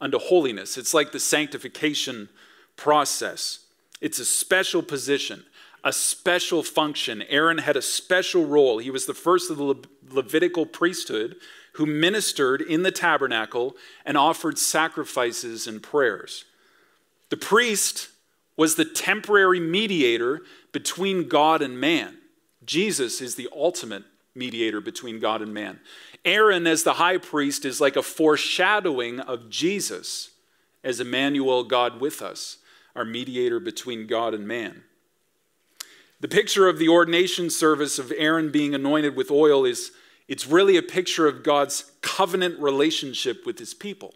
unto 0.00 0.18
holiness. 0.18 0.78
It's 0.78 0.94
like 0.94 1.12
the 1.12 1.20
sanctification 1.20 2.30
process. 2.76 3.60
It's 4.00 4.18
a 4.18 4.24
special 4.24 4.82
position, 4.82 5.44
a 5.84 5.92
special 5.92 6.62
function. 6.62 7.22
Aaron 7.28 7.58
had 7.58 7.76
a 7.76 7.82
special 7.82 8.46
role. 8.46 8.78
He 8.78 8.90
was 8.90 9.06
the 9.06 9.14
first 9.14 9.50
of 9.50 9.58
the 9.58 9.64
Le- 9.64 9.76
Levitical 10.10 10.64
priesthood 10.66 11.36
who 11.74 11.86
ministered 11.86 12.62
in 12.62 12.82
the 12.82 12.90
tabernacle 12.90 13.76
and 14.04 14.16
offered 14.16 14.58
sacrifices 14.58 15.66
and 15.66 15.82
prayers. 15.82 16.46
The 17.28 17.36
priest 17.36 18.08
was 18.56 18.74
the 18.74 18.84
temporary 18.84 19.60
mediator 19.60 20.40
between 20.72 21.28
God 21.28 21.62
and 21.62 21.78
man. 21.78 22.18
Jesus 22.64 23.20
is 23.20 23.34
the 23.34 23.48
ultimate 23.54 24.04
mediator 24.34 24.80
between 24.80 25.20
God 25.20 25.42
and 25.42 25.52
man. 25.52 25.80
Aaron, 26.24 26.66
as 26.66 26.82
the 26.82 26.94
high 26.94 27.18
priest, 27.18 27.64
is 27.64 27.80
like 27.80 27.96
a 27.96 28.02
foreshadowing 28.02 29.20
of 29.20 29.50
Jesus 29.50 30.30
as 30.84 31.00
Emmanuel, 31.00 31.64
God 31.64 32.00
with 32.00 32.22
us, 32.22 32.58
our 32.96 33.04
mediator 33.04 33.60
between 33.60 34.06
God 34.06 34.34
and 34.34 34.46
man. 34.46 34.82
The 36.20 36.28
picture 36.28 36.68
of 36.68 36.78
the 36.78 36.88
ordination 36.88 37.50
service 37.50 37.98
of 37.98 38.12
Aaron 38.16 38.50
being 38.50 38.74
anointed 38.74 39.16
with 39.16 39.30
oil 39.30 39.64
is 39.64 39.90
it's 40.28 40.46
really 40.46 40.76
a 40.76 40.82
picture 40.82 41.26
of 41.26 41.42
God's 41.42 41.92
covenant 42.00 42.60
relationship 42.60 43.44
with 43.44 43.58
his 43.58 43.74
people. 43.74 44.14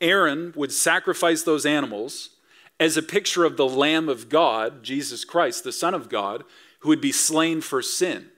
Aaron 0.00 0.52
would 0.56 0.72
sacrifice 0.72 1.42
those 1.42 1.64
animals 1.64 2.30
as 2.78 2.96
a 2.96 3.02
picture 3.02 3.44
of 3.44 3.56
the 3.56 3.68
Lamb 3.68 4.08
of 4.08 4.28
God, 4.28 4.82
Jesus 4.82 5.24
Christ, 5.24 5.64
the 5.64 5.72
Son 5.72 5.94
of 5.94 6.08
God, 6.08 6.44
who 6.80 6.90
would 6.90 7.00
be 7.00 7.12
slain 7.12 7.60
for 7.60 7.80
sin, 7.80 8.28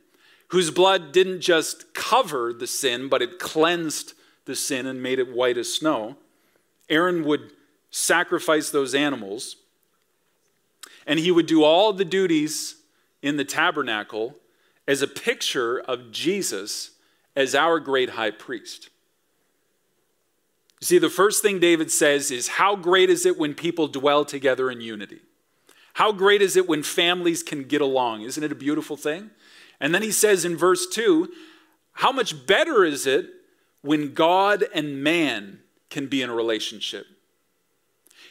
whose 0.48 0.70
blood 0.70 1.12
didn't 1.12 1.40
just 1.40 1.94
cover 1.94 2.52
the 2.52 2.66
sin, 2.66 3.08
but 3.08 3.22
it 3.22 3.38
cleansed 3.38 4.14
the 4.44 4.56
sin 4.56 4.86
and 4.86 5.02
made 5.02 5.18
it 5.18 5.32
white 5.32 5.58
as 5.58 5.72
snow. 5.72 6.16
Aaron 6.88 7.24
would 7.24 7.52
sacrifice 7.90 8.70
those 8.70 8.94
animals, 8.94 9.56
and 11.06 11.18
he 11.18 11.30
would 11.30 11.46
do 11.46 11.62
all 11.62 11.92
the 11.92 12.04
duties 12.04 12.76
in 13.22 13.36
the 13.36 13.44
tabernacle 13.44 14.36
as 14.86 15.02
a 15.02 15.06
picture 15.06 15.78
of 15.80 16.10
Jesus 16.10 16.92
as 17.36 17.54
our 17.54 17.78
great 17.78 18.10
high 18.10 18.30
priest. 18.30 18.88
You 20.80 20.86
see, 20.86 20.98
the 20.98 21.10
first 21.10 21.42
thing 21.42 21.58
David 21.58 21.90
says 21.90 22.30
is, 22.30 22.48
How 22.48 22.76
great 22.76 23.10
is 23.10 23.26
it 23.26 23.38
when 23.38 23.54
people 23.54 23.88
dwell 23.88 24.24
together 24.24 24.70
in 24.70 24.80
unity? 24.80 25.20
How 25.94 26.12
great 26.12 26.40
is 26.40 26.56
it 26.56 26.68
when 26.68 26.82
families 26.82 27.42
can 27.42 27.64
get 27.64 27.80
along? 27.80 28.22
Isn't 28.22 28.44
it 28.44 28.52
a 28.52 28.56
beautiful 28.56 28.96
thing? 28.96 29.30
And 29.80 29.94
then 29.94 30.02
he 30.02 30.10
says 30.10 30.44
in 30.44 30.56
verse 30.56 30.86
2 30.86 31.28
How 31.92 32.12
much 32.12 32.46
better 32.46 32.84
is 32.84 33.06
it 33.06 33.26
when 33.82 34.14
God 34.14 34.64
and 34.74 35.02
man 35.02 35.60
can 35.90 36.06
be 36.06 36.22
in 36.22 36.30
a 36.30 36.34
relationship? 36.34 37.06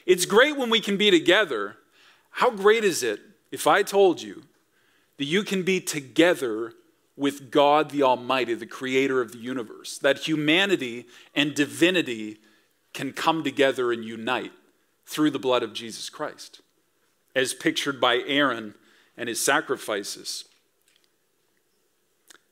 It's 0.06 0.26
great 0.26 0.58
when 0.58 0.70
we 0.70 0.80
can 0.80 0.98
be 0.98 1.12
together. 1.12 1.78
How 2.32 2.50
great 2.50 2.84
is 2.84 3.04
it 3.04 3.20
if 3.52 3.68
I 3.68 3.84
told 3.84 4.22
you 4.22 4.44
that 5.18 5.26
you 5.26 5.44
can 5.44 5.64
be 5.64 5.80
together 5.80 6.74
with 7.16 7.50
God 7.50 7.90
the 7.90 8.04
Almighty, 8.04 8.54
the 8.54 8.68
creator 8.68 9.22
of 9.22 9.32
the 9.32 9.40
universe, 9.40 9.98
that 9.98 10.20
humanity 10.20 11.08
and 11.34 11.56
divinity 11.56 12.38
can 12.94 13.12
come 13.12 13.44
together 13.44 13.92
and 13.92 14.06
unite 14.06 14.52
through 15.06 15.32
the 15.32 15.40
blood 15.40 15.64
of 15.64 15.74
Jesus 15.74 16.10
Christ? 16.10 16.62
as 17.38 17.54
pictured 17.54 18.02
by 18.02 18.24
Aaron 18.26 18.74
and 19.16 19.30
his 19.30 19.40
sacrifices. 19.40 20.46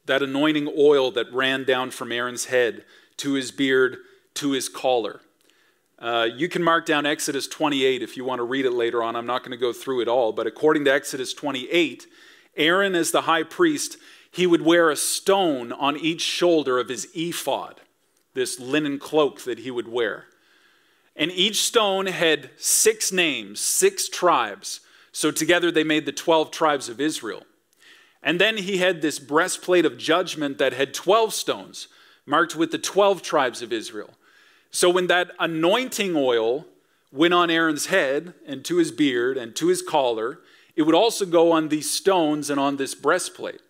That 0.05 0.21
anointing 0.21 0.73
oil 0.77 1.11
that 1.11 1.33
ran 1.33 1.63
down 1.63 1.91
from 1.91 2.11
Aaron's 2.11 2.45
head 2.45 2.85
to 3.17 3.33
his 3.33 3.51
beard 3.51 3.97
to 4.35 4.51
his 4.51 4.69
collar. 4.69 5.21
Uh, 5.97 6.27
you 6.35 6.49
can 6.49 6.61
mark 6.61 6.85
down 6.85 7.05
Exodus 7.05 7.47
28 7.47 8.01
if 8.01 8.17
you 8.17 8.25
want 8.25 8.39
to 8.39 8.43
read 8.43 8.65
it 8.65 8.71
later 8.71 9.01
on. 9.01 9.15
I'm 9.15 9.25
not 9.25 9.41
going 9.41 9.51
to 9.51 9.57
go 9.57 9.71
through 9.71 10.01
it 10.01 10.07
all, 10.07 10.33
but 10.33 10.45
according 10.45 10.85
to 10.85 10.93
Exodus 10.93 11.33
28, 11.33 12.05
Aaron, 12.57 12.95
as 12.95 13.11
the 13.11 13.21
high 13.21 13.43
priest, 13.43 13.97
he 14.29 14.45
would 14.45 14.61
wear 14.61 14.89
a 14.89 14.97
stone 14.97 15.71
on 15.71 15.97
each 15.97 16.21
shoulder 16.21 16.77
of 16.77 16.89
his 16.89 17.07
ephod, 17.15 17.79
this 18.33 18.59
linen 18.59 18.99
cloak 18.99 19.43
that 19.43 19.59
he 19.59 19.71
would 19.71 19.87
wear. 19.87 20.25
And 21.15 21.31
each 21.31 21.61
stone 21.61 22.07
had 22.07 22.49
six 22.57 23.13
names, 23.13 23.61
six 23.61 24.09
tribes. 24.09 24.81
So 25.13 25.31
together 25.31 25.71
they 25.71 25.85
made 25.85 26.05
the 26.05 26.11
12 26.11 26.51
tribes 26.51 26.89
of 26.89 26.99
Israel. 26.99 27.43
And 28.25 28.41
then 28.41 28.57
he 28.57 28.79
had 28.79 29.01
this 29.01 29.19
breastplate 29.19 29.85
of 29.85 29.99
judgment 29.99 30.57
that 30.57 30.73
had 30.73 30.95
12 30.95 31.31
stones 31.31 31.87
marked 32.25 32.55
with 32.55 32.71
the 32.71 32.79
12 32.79 33.21
tribes 33.21 33.61
of 33.61 33.71
Israel. 33.71 34.09
So 34.71 34.89
when 34.89 35.05
that 35.07 35.31
anointing 35.39 36.15
oil 36.15 36.65
went 37.11 37.35
on 37.35 37.51
Aaron's 37.51 37.85
head 37.85 38.33
and 38.47 38.65
to 38.65 38.77
his 38.77 38.91
beard 38.91 39.37
and 39.37 39.55
to 39.57 39.67
his 39.67 39.83
collar, 39.83 40.39
it 40.75 40.81
would 40.81 40.95
also 40.95 41.25
go 41.25 41.51
on 41.51 41.69
these 41.69 41.89
stones 41.89 42.49
and 42.49 42.59
on 42.59 42.77
this 42.77 42.95
breastplate. 42.95 43.61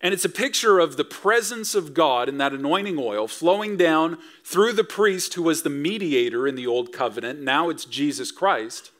And 0.00 0.14
it's 0.14 0.24
a 0.24 0.30
picture 0.30 0.78
of 0.78 0.96
the 0.96 1.04
presence 1.04 1.74
of 1.74 1.92
God 1.92 2.28
in 2.28 2.38
that 2.38 2.52
anointing 2.52 2.96
oil 2.96 3.26
flowing 3.26 3.76
down 3.76 4.18
through 4.44 4.74
the 4.74 4.84
priest 4.84 5.34
who 5.34 5.42
was 5.42 5.62
the 5.62 5.70
mediator 5.70 6.46
in 6.46 6.54
the 6.54 6.68
old 6.68 6.92
covenant. 6.92 7.40
Now 7.40 7.68
it's 7.68 7.84
Jesus 7.84 8.30
Christ 8.30 8.92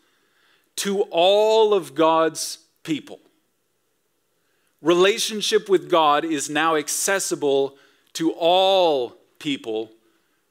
to 0.76 1.02
all 1.02 1.72
of 1.72 1.94
God's 1.94 2.58
people. 2.82 3.20
Relationship 4.80 5.68
with 5.68 5.90
God 5.90 6.24
is 6.24 6.48
now 6.48 6.76
accessible 6.76 7.76
to 8.14 8.32
all 8.32 9.16
people 9.38 9.90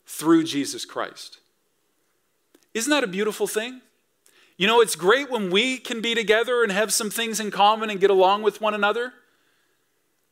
through 0.06 0.44
Jesus 0.44 0.86
Christ. 0.86 1.40
Isn't 2.74 2.92
that 2.92 3.04
a 3.04 3.08
beautiful 3.08 3.48
thing? 3.48 3.82
You 4.58 4.68
know, 4.68 4.82
it's 4.82 4.96
great 4.96 5.30
when 5.30 5.50
we 5.50 5.78
can 5.78 6.02
be 6.02 6.16
together 6.16 6.63
and 6.63 6.72
have 6.72 6.92
some 6.92 7.10
things 7.10 7.40
in 7.40 7.52
common 7.52 7.90
and 7.90 8.00
get 8.00 8.10
along 8.10 8.44
with 8.44 8.60
one 8.60 8.74
another. 8.74 9.13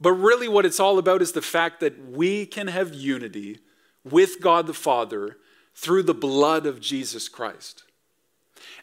But 0.01 0.13
really, 0.13 0.47
what 0.47 0.65
it's 0.65 0.79
all 0.79 0.97
about 0.97 1.21
is 1.21 1.31
the 1.31 1.41
fact 1.41 1.79
that 1.79 2.11
we 2.11 2.45
can 2.45 2.67
have 2.67 2.93
unity 2.93 3.59
with 4.03 4.41
God 4.41 4.67
the 4.67 4.73
Father 4.73 5.37
through 5.73 6.03
the 6.03 6.13
blood 6.13 6.65
of 6.65 6.81
Jesus 6.81 7.29
Christ. 7.29 7.84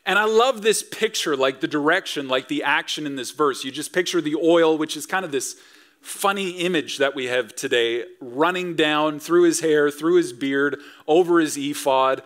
And 0.05 0.19
I 0.19 0.25
love 0.25 0.63
this 0.63 0.83
picture, 0.83 1.37
like 1.37 1.61
the 1.61 1.69
direction, 1.69 2.29
like 2.29 2.49
the 2.49 2.63
action 2.63 3.07
in 3.07 3.17
this 3.17 3.31
verse. 3.31 3.65
You 3.65 3.71
just 3.71 3.93
picture 3.93 4.21
the 4.21 4.37
oil, 4.37 4.77
which 4.77 4.97
is 4.97 5.07
kind 5.07 5.25
of 5.25 5.33
this 5.33 5.57
funny 6.01 6.51
image 6.59 6.99
that 6.99 7.15
we 7.15 7.27
have 7.27 7.55
today, 7.55 8.05
running 8.21 8.75
down 8.75 9.21
through 9.21 9.45
his 9.45 9.61
hair, 9.61 9.91
through 9.91 10.17
his 10.17 10.33
beard, 10.33 10.81
over 11.07 11.39
his 11.39 11.57
ephod. 11.57 12.23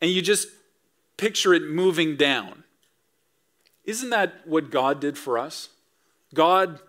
And 0.00 0.10
you 0.10 0.22
just 0.22 0.48
picture 1.16 1.52
it 1.52 1.62
moving 1.62 2.16
down. 2.16 2.64
Isn't 3.84 4.10
that 4.10 4.46
what 4.46 4.70
God 4.70 5.00
did 5.00 5.16
for 5.16 5.38
us? 5.38 5.68
God 6.34 6.80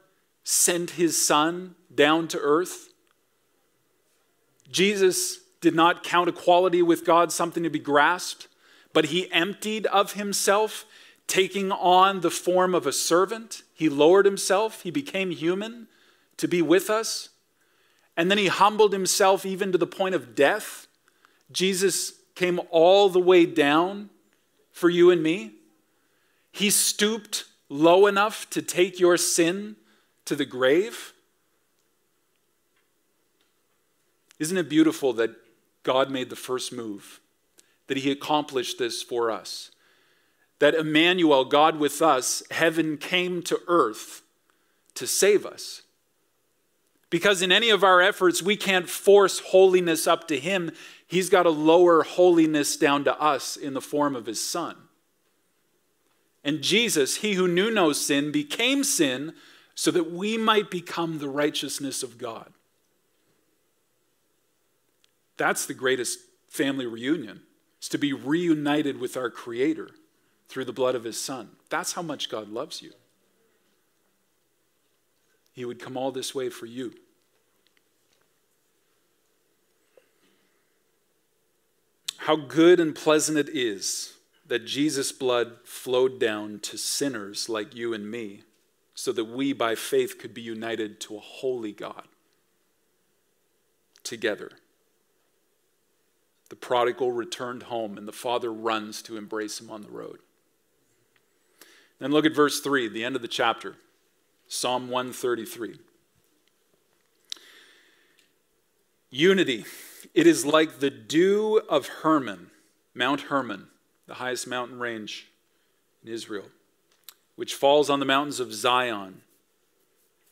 sent 0.43 0.91
his 0.91 1.23
son 1.23 1.75
down 1.93 2.27
to 2.29 2.39
earth. 2.39 2.89
Jesus 4.71 5.39
did 5.61 5.75
not 5.75 6.03
count 6.03 6.29
equality 6.29 6.81
with 6.81 7.05
God 7.05 7.31
something 7.31 7.63
to 7.63 7.69
be 7.69 7.79
grasped, 7.79 8.46
but 8.97 9.05
he 9.05 9.31
emptied 9.31 9.85
of 9.85 10.13
himself, 10.13 10.83
taking 11.27 11.71
on 11.71 12.21
the 12.21 12.31
form 12.31 12.73
of 12.73 12.87
a 12.87 12.91
servant. 12.91 13.61
He 13.75 13.89
lowered 13.89 14.25
himself, 14.25 14.81
he 14.81 14.89
became 14.89 15.29
human 15.29 15.87
to 16.37 16.47
be 16.47 16.63
with 16.63 16.89
us. 16.89 17.29
And 18.17 18.31
then 18.31 18.39
he 18.39 18.47
humbled 18.47 18.93
himself 18.93 19.45
even 19.45 19.71
to 19.71 19.77
the 19.77 19.85
point 19.85 20.15
of 20.15 20.33
death. 20.33 20.87
Jesus 21.51 22.13
came 22.33 22.59
all 22.71 23.07
the 23.07 23.19
way 23.19 23.45
down 23.45 24.09
for 24.71 24.89
you 24.89 25.11
and 25.11 25.21
me. 25.21 25.51
He 26.51 26.71
stooped 26.71 27.43
low 27.69 28.07
enough 28.07 28.49
to 28.49 28.63
take 28.63 28.99
your 28.99 29.15
sin 29.15 29.75
to 30.25 30.35
the 30.35 30.43
grave? 30.43 31.13
Isn't 34.39 34.57
it 34.57 34.67
beautiful 34.67 35.13
that 35.13 35.35
God 35.83 36.09
made 36.09 36.31
the 36.31 36.35
first 36.35 36.73
move, 36.73 37.19
that 37.87 37.97
He 37.97 38.11
accomplished 38.11 38.77
this 38.77 39.01
for 39.01 39.31
us? 39.31 39.71
That 40.59 40.75
Emmanuel, 40.75 41.45
God 41.45 41.77
with 41.77 42.01
us, 42.01 42.43
heaven 42.51 42.97
came 42.97 43.41
to 43.43 43.59
earth 43.67 44.21
to 44.95 45.05
save 45.07 45.45
us. 45.45 45.83
Because 47.09 47.41
in 47.41 47.51
any 47.51 47.69
of 47.69 47.83
our 47.83 48.01
efforts, 48.01 48.41
we 48.43 48.57
can't 48.57 48.89
force 48.89 49.39
holiness 49.39 50.07
up 50.07 50.27
to 50.27 50.39
Him. 50.39 50.71
He's 51.07 51.29
got 51.29 51.43
to 51.43 51.49
lower 51.49 52.03
holiness 52.03 52.75
down 52.75 53.03
to 53.05 53.19
us 53.21 53.55
in 53.55 53.73
the 53.73 53.81
form 53.81 54.15
of 54.15 54.25
His 54.25 54.43
Son. 54.43 54.75
And 56.43 56.61
Jesus, 56.61 57.17
He 57.17 57.33
who 57.33 57.47
knew 57.47 57.71
no 57.71 57.93
sin, 57.93 58.31
became 58.31 58.83
sin 58.83 59.33
so 59.75 59.91
that 59.91 60.11
we 60.11 60.37
might 60.37 60.71
become 60.71 61.19
the 61.19 61.29
righteousness 61.29 62.03
of 62.03 62.17
God. 62.17 62.51
That's 65.37 65.65
the 65.65 65.73
greatest 65.73 66.19
family 66.49 66.87
reunion, 66.87 67.41
to 67.89 67.97
be 67.97 68.13
reunited 68.13 68.99
with 68.99 69.15
our 69.15 69.29
Creator 69.29 69.91
through 70.47 70.65
the 70.65 70.73
blood 70.73 70.95
of 70.95 71.03
His 71.03 71.19
Son. 71.19 71.49
That's 71.69 71.93
how 71.93 72.01
much 72.01 72.29
God 72.29 72.49
loves 72.49 72.81
you. 72.81 72.91
He 75.53 75.65
would 75.65 75.79
come 75.79 75.97
all 75.97 76.11
this 76.11 76.35
way 76.35 76.49
for 76.49 76.65
you. 76.65 76.93
How 82.17 82.35
good 82.35 82.79
and 82.79 82.93
pleasant 82.93 83.37
it 83.37 83.49
is 83.49 84.17
that 84.47 84.65
Jesus' 84.65 85.11
blood 85.11 85.57
flowed 85.63 86.19
down 86.19 86.59
to 86.59 86.77
sinners 86.77 87.49
like 87.49 87.75
you 87.75 87.93
and 87.93 88.09
me 88.09 88.41
so 88.93 89.11
that 89.11 89.25
we 89.25 89.53
by 89.53 89.75
faith 89.75 90.17
could 90.19 90.33
be 90.33 90.41
united 90.41 90.99
to 91.01 91.17
a 91.17 91.21
holy 91.21 91.71
God 91.71 92.07
together. 94.03 94.51
The 96.49 96.55
prodigal 96.55 97.11
returned 97.11 97.63
home, 97.63 97.97
and 97.97 98.07
the 98.07 98.13
father 98.13 98.51
runs 98.51 99.01
to 99.03 99.17
embrace 99.17 99.59
him 99.59 99.69
on 99.69 99.81
the 99.81 99.89
road. 99.89 100.19
Then 101.99 102.11
look 102.11 102.25
at 102.25 102.35
verse 102.35 102.59
3, 102.59 102.87
the 102.87 103.03
end 103.03 103.15
of 103.15 103.21
the 103.21 103.27
chapter, 103.27 103.75
Psalm 104.47 104.89
133. 104.89 105.79
Unity. 109.09 109.65
It 110.13 110.27
is 110.27 110.45
like 110.45 110.79
the 110.79 110.89
dew 110.89 111.61
of 111.69 111.87
Hermon, 111.87 112.51
Mount 112.93 113.21
Hermon, 113.21 113.67
the 114.05 114.15
highest 114.15 114.47
mountain 114.47 114.79
range 114.79 115.27
in 116.03 116.11
Israel 116.11 116.45
which 117.37 117.53
falls 117.53 117.89
on 117.89 117.99
the 117.99 118.05
mountains 118.05 118.41
of 118.41 118.53
Zion. 118.53 119.21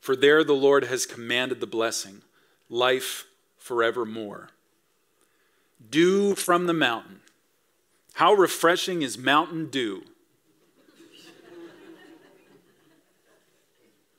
For 0.02 0.16
there 0.16 0.44
the 0.44 0.54
Lord 0.54 0.86
has 0.86 1.06
commanded 1.06 1.62
the 1.62 1.68
blessing, 1.68 2.24
life 2.68 3.26
forevermore. 3.58 4.50
Dew 5.90 6.36
from 6.36 6.68
the 6.68 6.74
mountain. 6.74 7.22
How 8.14 8.34
refreshing 8.34 9.02
is 9.02 9.18
mountain 9.18 9.70
dew! 9.70 10.04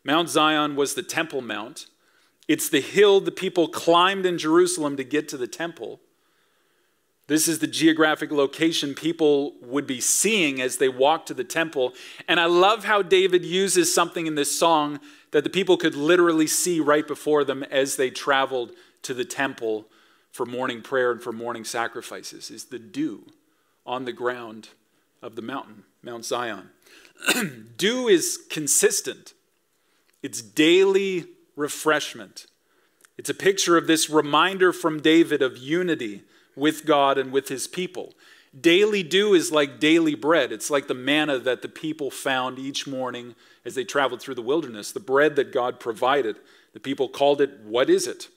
Mount 0.04 0.28
Zion 0.28 0.76
was 0.76 0.94
the 0.94 1.02
Temple 1.02 1.40
Mount. 1.40 1.86
It's 2.46 2.68
the 2.68 2.80
hill 2.80 3.20
the 3.20 3.32
people 3.32 3.68
climbed 3.68 4.24
in 4.24 4.38
Jerusalem 4.38 4.96
to 4.98 5.04
get 5.04 5.28
to 5.30 5.36
the 5.36 5.48
temple. 5.48 6.00
This 7.26 7.48
is 7.48 7.58
the 7.58 7.66
geographic 7.66 8.30
location 8.30 8.94
people 8.94 9.54
would 9.60 9.86
be 9.86 10.00
seeing 10.00 10.60
as 10.60 10.76
they 10.76 10.88
walked 10.88 11.26
to 11.28 11.34
the 11.34 11.42
temple. 11.42 11.92
And 12.28 12.38
I 12.38 12.44
love 12.44 12.84
how 12.84 13.02
David 13.02 13.44
uses 13.44 13.92
something 13.92 14.28
in 14.28 14.36
this 14.36 14.56
song 14.56 15.00
that 15.32 15.42
the 15.42 15.50
people 15.50 15.76
could 15.76 15.96
literally 15.96 16.46
see 16.46 16.78
right 16.78 17.06
before 17.06 17.42
them 17.42 17.64
as 17.64 17.96
they 17.96 18.10
traveled 18.10 18.72
to 19.02 19.12
the 19.12 19.24
temple 19.24 19.88
for 20.36 20.44
morning 20.44 20.82
prayer 20.82 21.12
and 21.12 21.22
for 21.22 21.32
morning 21.32 21.64
sacrifices 21.64 22.50
is 22.50 22.66
the 22.66 22.78
dew 22.78 23.24
on 23.86 24.04
the 24.04 24.12
ground 24.12 24.68
of 25.22 25.34
the 25.34 25.40
mountain, 25.40 25.84
Mount 26.02 26.26
Zion. 26.26 26.68
dew 27.78 28.06
is 28.06 28.38
consistent. 28.50 29.32
It's 30.22 30.42
daily 30.42 31.24
refreshment. 31.56 32.46
It's 33.16 33.30
a 33.30 33.34
picture 33.34 33.78
of 33.78 33.86
this 33.86 34.10
reminder 34.10 34.74
from 34.74 35.00
David 35.00 35.40
of 35.40 35.56
unity 35.56 36.22
with 36.54 36.84
God 36.84 37.16
and 37.16 37.32
with 37.32 37.48
his 37.48 37.66
people. 37.66 38.12
Daily 38.58 39.02
dew 39.02 39.32
is 39.32 39.50
like 39.50 39.80
daily 39.80 40.14
bread. 40.14 40.52
It's 40.52 40.70
like 40.70 40.86
the 40.86 40.94
manna 40.94 41.38
that 41.38 41.62
the 41.62 41.68
people 41.68 42.10
found 42.10 42.58
each 42.58 42.86
morning 42.86 43.34
as 43.64 43.74
they 43.74 43.84
traveled 43.84 44.20
through 44.20 44.34
the 44.34 44.42
wilderness, 44.42 44.92
the 44.92 45.00
bread 45.00 45.34
that 45.36 45.50
God 45.50 45.80
provided. 45.80 46.36
The 46.74 46.80
people 46.80 47.08
called 47.08 47.40
it, 47.40 47.60
What 47.64 47.88
is 47.88 48.06
it? 48.06 48.28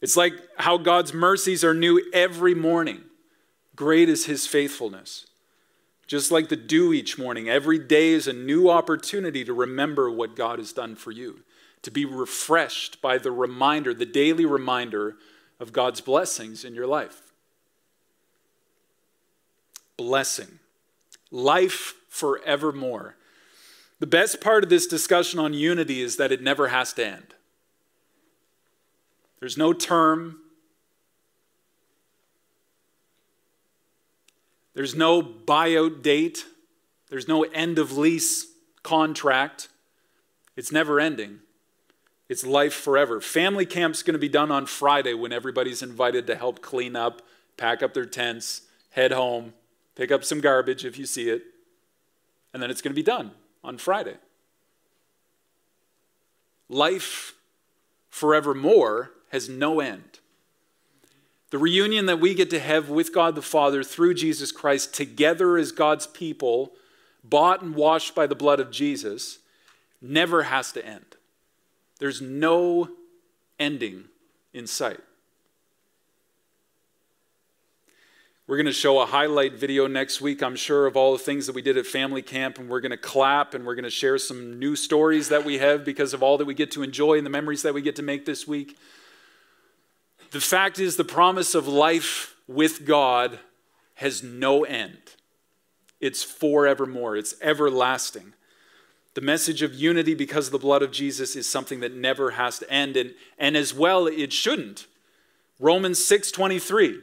It's 0.00 0.16
like 0.16 0.32
how 0.56 0.78
God's 0.78 1.12
mercies 1.12 1.62
are 1.62 1.74
new 1.74 2.02
every 2.12 2.54
morning. 2.54 3.02
Great 3.76 4.08
is 4.08 4.26
his 4.26 4.46
faithfulness. 4.46 5.26
Just 6.06 6.30
like 6.30 6.48
the 6.48 6.56
dew 6.56 6.92
each 6.92 7.18
morning, 7.18 7.48
every 7.48 7.78
day 7.78 8.08
is 8.08 8.26
a 8.26 8.32
new 8.32 8.68
opportunity 8.68 9.44
to 9.44 9.52
remember 9.52 10.10
what 10.10 10.34
God 10.34 10.58
has 10.58 10.72
done 10.72 10.96
for 10.96 11.12
you, 11.12 11.40
to 11.82 11.90
be 11.90 12.04
refreshed 12.04 13.00
by 13.00 13.16
the 13.16 13.30
reminder, 13.30 13.94
the 13.94 14.06
daily 14.06 14.44
reminder 14.44 15.16
of 15.60 15.72
God's 15.72 16.00
blessings 16.00 16.64
in 16.64 16.74
your 16.74 16.86
life 16.86 17.22
blessing, 19.96 20.58
life 21.30 21.94
forevermore. 22.08 23.16
The 23.98 24.06
best 24.06 24.40
part 24.40 24.64
of 24.64 24.70
this 24.70 24.86
discussion 24.86 25.38
on 25.38 25.52
unity 25.52 26.00
is 26.00 26.16
that 26.16 26.32
it 26.32 26.42
never 26.42 26.68
has 26.68 26.94
to 26.94 27.06
end. 27.06 27.34
There's 29.40 29.56
no 29.56 29.72
term, 29.72 30.38
there's 34.74 34.94
no 34.94 35.22
buyout 35.22 36.02
date, 36.02 36.44
there's 37.08 37.26
no 37.26 37.42
end 37.44 37.78
of 37.78 37.96
lease 37.96 38.46
contract. 38.82 39.68
It's 40.56 40.70
never 40.70 41.00
ending. 41.00 41.40
It's 42.28 42.44
life 42.46 42.74
forever. 42.74 43.20
Family 43.20 43.66
camp's 43.66 44.02
going 44.02 44.12
to 44.12 44.18
be 44.18 44.28
done 44.28 44.50
on 44.50 44.66
Friday 44.66 45.14
when 45.14 45.32
everybody's 45.32 45.82
invited 45.82 46.26
to 46.28 46.36
help 46.36 46.60
clean 46.60 46.94
up, 46.94 47.22
pack 47.56 47.82
up 47.82 47.94
their 47.94 48.04
tents, 48.04 48.62
head 48.90 49.10
home. 49.10 49.54
Pick 49.96 50.12
up 50.12 50.24
some 50.24 50.40
garbage 50.40 50.84
if 50.84 50.96
you 50.98 51.04
see 51.04 51.28
it, 51.28 51.42
and 52.54 52.62
then 52.62 52.70
it's 52.70 52.80
going 52.80 52.92
to 52.92 52.96
be 52.96 53.02
done 53.02 53.32
on 53.62 53.76
Friday. 53.76 54.14
Life 56.68 57.34
forevermore 58.08 59.10
has 59.30 59.48
no 59.48 59.80
end. 59.80 60.20
The 61.50 61.58
reunion 61.58 62.06
that 62.06 62.20
we 62.20 62.34
get 62.34 62.50
to 62.50 62.60
have 62.60 62.88
with 62.88 63.12
God 63.12 63.34
the 63.34 63.42
Father 63.42 63.82
through 63.82 64.14
Jesus 64.14 64.52
Christ, 64.52 64.94
together 64.94 65.56
as 65.56 65.72
God's 65.72 66.06
people, 66.06 66.72
bought 67.24 67.62
and 67.62 67.74
washed 67.74 68.14
by 68.14 68.26
the 68.26 68.36
blood 68.36 68.60
of 68.60 68.70
Jesus, 68.70 69.38
never 70.00 70.44
has 70.44 70.70
to 70.72 70.86
end. 70.86 71.16
There's 71.98 72.22
no 72.22 72.88
ending 73.58 74.04
in 74.52 74.66
sight. 74.66 75.00
We're 78.46 78.56
going 78.56 78.66
to 78.66 78.72
show 78.72 79.00
a 79.00 79.06
highlight 79.06 79.54
video 79.54 79.86
next 79.86 80.20
week, 80.20 80.42
I'm 80.42 80.56
sure, 80.56 80.86
of 80.86 80.96
all 80.96 81.12
the 81.12 81.22
things 81.22 81.46
that 81.46 81.54
we 81.54 81.62
did 81.62 81.76
at 81.76 81.86
family 81.86 82.22
camp, 82.22 82.58
and 82.58 82.68
we're 82.68 82.80
going 82.80 82.90
to 82.90 82.96
clap 82.96 83.54
and 83.54 83.64
we're 83.64 83.76
going 83.76 83.84
to 83.84 83.90
share 83.90 84.18
some 84.18 84.58
new 84.58 84.74
stories 84.74 85.28
that 85.28 85.44
we 85.44 85.58
have 85.58 85.84
because 85.84 86.14
of 86.14 86.22
all 86.22 86.36
that 86.38 86.46
we 86.46 86.54
get 86.54 86.72
to 86.72 86.82
enjoy 86.82 87.16
and 87.16 87.24
the 87.24 87.30
memories 87.30 87.62
that 87.62 87.74
we 87.74 87.80
get 87.80 87.94
to 87.96 88.02
make 88.02 88.26
this 88.26 88.48
week. 88.48 88.76
The 90.30 90.40
fact 90.40 90.78
is, 90.78 90.96
the 90.96 91.04
promise 91.04 91.54
of 91.54 91.66
life 91.66 92.36
with 92.46 92.86
God 92.86 93.38
has 93.94 94.22
no 94.22 94.64
end, 94.64 94.98
it's 96.00 96.22
forevermore, 96.22 97.16
it's 97.16 97.34
everlasting. 97.42 98.34
The 99.14 99.20
message 99.20 99.60
of 99.62 99.74
unity 99.74 100.14
because 100.14 100.46
of 100.46 100.52
the 100.52 100.58
blood 100.58 100.82
of 100.82 100.92
Jesus 100.92 101.34
is 101.34 101.48
something 101.48 101.80
that 101.80 101.94
never 101.94 102.30
has 102.32 102.60
to 102.60 102.70
end, 102.70 102.96
and, 102.96 103.14
and 103.38 103.56
as 103.56 103.74
well, 103.74 104.06
it 104.06 104.32
shouldn't. 104.32 104.86
Romans 105.58 106.02
6 106.04 106.30
23. 106.30 107.00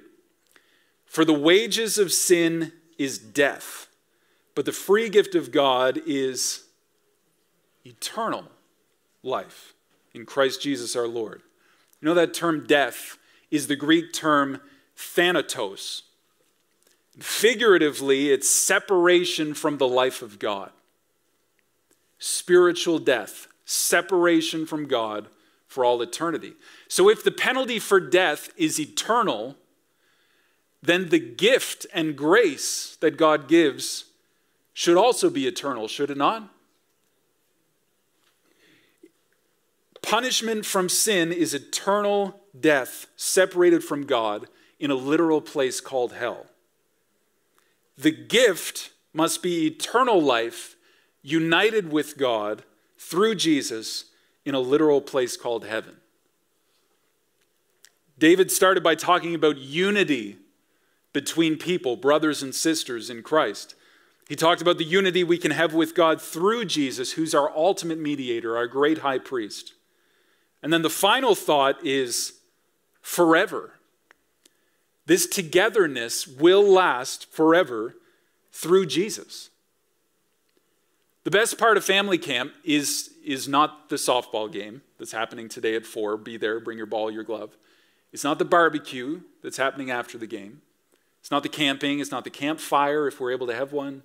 For 1.05 1.23
the 1.25 1.33
wages 1.33 1.97
of 1.97 2.11
sin 2.11 2.71
is 2.97 3.17
death, 3.17 3.87
but 4.55 4.65
the 4.65 4.71
free 4.71 5.09
gift 5.09 5.35
of 5.35 5.51
God 5.51 6.01
is 6.05 6.65
eternal 7.85 8.45
life 9.23 9.73
in 10.13 10.25
Christ 10.25 10.61
Jesus 10.61 10.95
our 10.95 11.07
Lord. 11.07 11.41
You 12.01 12.07
know 12.07 12.13
that 12.15 12.33
term 12.33 12.65
death 12.67 13.16
is 13.51 13.67
the 13.67 13.75
Greek 13.75 14.13
term 14.13 14.61
thanatos. 14.95 16.03
Figuratively, 17.19 18.31
it's 18.31 18.49
separation 18.49 19.53
from 19.53 19.77
the 19.77 19.87
life 19.87 20.21
of 20.21 20.39
God. 20.39 20.71
Spiritual 22.19 22.99
death, 22.99 23.47
separation 23.65 24.65
from 24.65 24.87
God 24.87 25.27
for 25.67 25.83
all 25.83 26.01
eternity. 26.01 26.53
So 26.87 27.09
if 27.09 27.23
the 27.23 27.31
penalty 27.31 27.79
for 27.79 27.99
death 27.99 28.49
is 28.55 28.79
eternal, 28.79 29.55
then 30.81 31.09
the 31.09 31.19
gift 31.19 31.85
and 31.93 32.15
grace 32.15 32.97
that 33.01 33.17
God 33.17 33.47
gives 33.47 34.05
should 34.73 34.97
also 34.97 35.29
be 35.29 35.47
eternal, 35.47 35.87
should 35.87 36.11
it 36.11 36.17
not? 36.17 36.51
Punishment 40.03 40.65
from 40.65 40.87
sin 40.87 41.31
is 41.31 41.53
eternal 41.53 42.39
death 42.61 43.07
separated 43.15 43.83
from 43.83 44.05
God 44.05 44.47
in 44.79 44.91
a 44.91 44.95
literal 44.95 45.41
place 45.41 45.81
called 45.81 46.13
hell. 46.13 46.47
The 47.97 48.11
gift 48.11 48.91
must 49.13 49.41
be 49.41 49.65
eternal 49.65 50.21
life 50.21 50.75
united 51.23 51.91
with 51.91 52.17
God 52.17 52.63
through 52.97 53.35
Jesus 53.35 54.05
in 54.45 54.55
a 54.55 54.59
literal 54.59 55.01
place 55.01 55.35
called 55.35 55.65
heaven. 55.65 55.97
David 58.19 58.51
started 58.51 58.83
by 58.83 58.95
talking 58.95 59.35
about 59.35 59.57
unity 59.57 60.37
between 61.13 61.57
people, 61.57 61.95
brothers 61.95 62.43
and 62.43 62.53
sisters 62.53 63.09
in 63.09 63.23
Christ. 63.23 63.75
He 64.27 64.35
talked 64.35 64.61
about 64.61 64.77
the 64.77 64.83
unity 64.83 65.23
we 65.23 65.37
can 65.37 65.51
have 65.51 65.73
with 65.73 65.95
God 65.95 66.21
through 66.21 66.65
Jesus, 66.65 67.13
who's 67.13 67.33
our 67.33 67.49
ultimate 67.55 67.99
mediator, 67.99 68.57
our 68.57 68.67
great 68.67 68.99
high 68.99 69.19
priest. 69.19 69.73
And 70.61 70.73
then 70.73 70.81
the 70.81 70.89
final 70.89 71.35
thought 71.35 71.85
is 71.85 72.36
forever. 73.07 73.71
This 75.05 75.27
togetherness 75.27 76.27
will 76.27 76.61
last 76.61 77.31
forever 77.31 77.95
through 78.51 78.85
Jesus. 78.87 79.49
The 81.23 81.31
best 81.31 81.57
part 81.57 81.77
of 81.77 81.85
family 81.85 82.17
camp 82.17 82.51
is, 82.65 83.11
is 83.23 83.47
not 83.47 83.87
the 83.87 83.95
softball 83.95 84.51
game 84.51 84.81
that's 84.99 85.13
happening 85.13 85.47
today 85.47 85.73
at 85.75 85.85
4. 85.85 86.17
Be 86.17 86.35
there, 86.35 86.59
bring 86.59 86.77
your 86.77 86.85
ball, 86.85 87.09
your 87.09 87.23
glove. 87.23 87.55
It's 88.11 88.25
not 88.25 88.39
the 88.39 88.45
barbecue 88.45 89.21
that's 89.41 89.57
happening 89.57 89.89
after 89.89 90.17
the 90.17 90.27
game. 90.27 90.61
It's 91.21 91.31
not 91.31 91.43
the 91.43 91.49
camping, 91.49 92.01
it's 92.01 92.11
not 92.11 92.25
the 92.25 92.29
campfire 92.29 93.07
if 93.07 93.21
we're 93.21 93.31
able 93.31 93.47
to 93.47 93.55
have 93.55 93.71
one. 93.71 94.03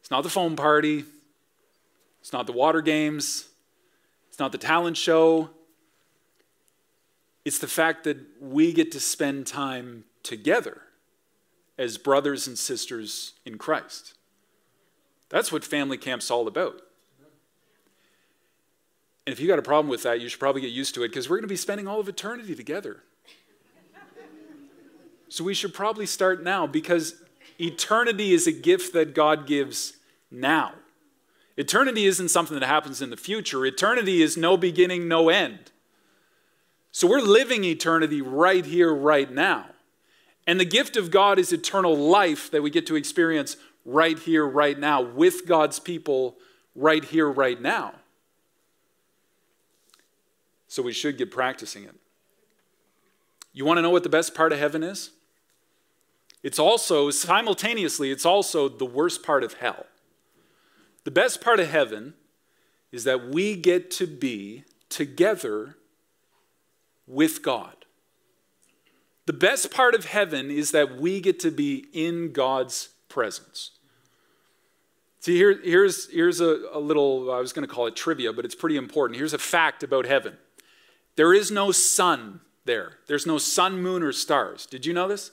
It's 0.00 0.12
not 0.12 0.22
the 0.22 0.30
foam 0.30 0.54
party. 0.54 1.04
It's 2.20 2.32
not 2.32 2.46
the 2.46 2.52
water 2.52 2.82
games. 2.82 3.48
It's 4.28 4.38
not 4.38 4.52
the 4.52 4.58
talent 4.58 4.96
show. 4.96 5.50
It's 7.46 7.60
the 7.60 7.68
fact 7.68 8.02
that 8.02 8.18
we 8.40 8.72
get 8.72 8.90
to 8.90 8.98
spend 8.98 9.46
time 9.46 10.02
together 10.24 10.82
as 11.78 11.96
brothers 11.96 12.48
and 12.48 12.58
sisters 12.58 13.34
in 13.44 13.56
Christ. 13.56 14.14
That's 15.28 15.52
what 15.52 15.64
family 15.64 15.96
camp's 15.96 16.28
all 16.28 16.48
about. 16.48 16.82
And 19.24 19.32
if 19.32 19.38
you 19.38 19.46
got 19.46 19.60
a 19.60 19.62
problem 19.62 19.88
with 19.88 20.02
that, 20.02 20.20
you 20.20 20.28
should 20.28 20.40
probably 20.40 20.60
get 20.60 20.72
used 20.72 20.96
to 20.96 21.04
it 21.04 21.10
because 21.10 21.30
we're 21.30 21.36
going 21.36 21.44
to 21.44 21.48
be 21.48 21.54
spending 21.54 21.86
all 21.86 22.00
of 22.00 22.08
eternity 22.08 22.56
together. 22.56 23.04
So 25.28 25.44
we 25.44 25.54
should 25.54 25.72
probably 25.72 26.06
start 26.06 26.42
now 26.42 26.66
because 26.66 27.14
eternity 27.60 28.32
is 28.34 28.48
a 28.48 28.52
gift 28.52 28.92
that 28.94 29.14
God 29.14 29.46
gives 29.46 29.92
now. 30.32 30.72
Eternity 31.56 32.06
isn't 32.06 32.30
something 32.30 32.58
that 32.58 32.66
happens 32.66 33.00
in 33.00 33.10
the 33.10 33.16
future, 33.16 33.64
eternity 33.64 34.20
is 34.20 34.36
no 34.36 34.56
beginning, 34.56 35.06
no 35.06 35.28
end. 35.28 35.70
So 36.96 37.06
we're 37.06 37.20
living 37.20 37.62
eternity 37.62 38.22
right 38.22 38.64
here, 38.64 38.90
right 38.90 39.30
now. 39.30 39.66
And 40.46 40.58
the 40.58 40.64
gift 40.64 40.96
of 40.96 41.10
God 41.10 41.38
is 41.38 41.52
eternal 41.52 41.94
life 41.94 42.50
that 42.52 42.62
we 42.62 42.70
get 42.70 42.86
to 42.86 42.96
experience 42.96 43.58
right 43.84 44.18
here, 44.18 44.46
right 44.46 44.78
now, 44.78 45.02
with 45.02 45.46
God's 45.46 45.78
people 45.78 46.38
right 46.74 47.04
here, 47.04 47.30
right 47.30 47.60
now. 47.60 47.96
So 50.68 50.82
we 50.82 50.94
should 50.94 51.18
get 51.18 51.30
practicing 51.30 51.84
it. 51.84 51.94
You 53.52 53.66
want 53.66 53.76
to 53.76 53.82
know 53.82 53.90
what 53.90 54.02
the 54.02 54.08
best 54.08 54.34
part 54.34 54.54
of 54.54 54.58
heaven 54.58 54.82
is? 54.82 55.10
It's 56.42 56.58
also, 56.58 57.10
simultaneously, 57.10 58.10
it's 58.10 58.24
also 58.24 58.70
the 58.70 58.86
worst 58.86 59.22
part 59.22 59.44
of 59.44 59.52
hell. 59.52 59.84
The 61.04 61.10
best 61.10 61.42
part 61.42 61.60
of 61.60 61.68
heaven 61.68 62.14
is 62.90 63.04
that 63.04 63.28
we 63.28 63.54
get 63.54 63.90
to 63.90 64.06
be 64.06 64.64
together 64.88 65.76
with 67.06 67.42
God. 67.42 67.84
The 69.26 69.32
best 69.32 69.70
part 69.70 69.94
of 69.94 70.06
heaven 70.06 70.50
is 70.50 70.70
that 70.70 70.98
we 70.98 71.20
get 71.20 71.40
to 71.40 71.50
be 71.50 71.86
in 71.92 72.32
God's 72.32 72.90
presence. 73.08 73.72
See, 75.20 75.36
here, 75.36 75.58
here's, 75.62 76.08
here's 76.12 76.40
a, 76.40 76.60
a 76.72 76.78
little, 76.78 77.32
I 77.32 77.40
was 77.40 77.52
going 77.52 77.66
to 77.66 77.72
call 77.72 77.86
it 77.88 77.96
trivia, 77.96 78.32
but 78.32 78.44
it's 78.44 78.54
pretty 78.54 78.76
important. 78.76 79.18
Here's 79.18 79.32
a 79.32 79.38
fact 79.38 79.82
about 79.82 80.06
heaven 80.06 80.36
there 81.16 81.32
is 81.32 81.50
no 81.50 81.72
sun 81.72 82.40
there, 82.64 82.98
there's 83.06 83.26
no 83.26 83.38
sun, 83.38 83.82
moon, 83.82 84.02
or 84.02 84.12
stars. 84.12 84.66
Did 84.66 84.86
you 84.86 84.92
know 84.92 85.08
this? 85.08 85.32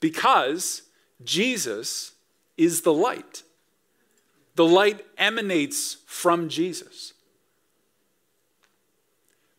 Because 0.00 0.82
Jesus 1.22 2.12
is 2.56 2.82
the 2.82 2.92
light. 2.92 3.42
The 4.54 4.66
light 4.66 5.06
emanates 5.16 5.98
from 6.06 6.48
Jesus. 6.48 7.14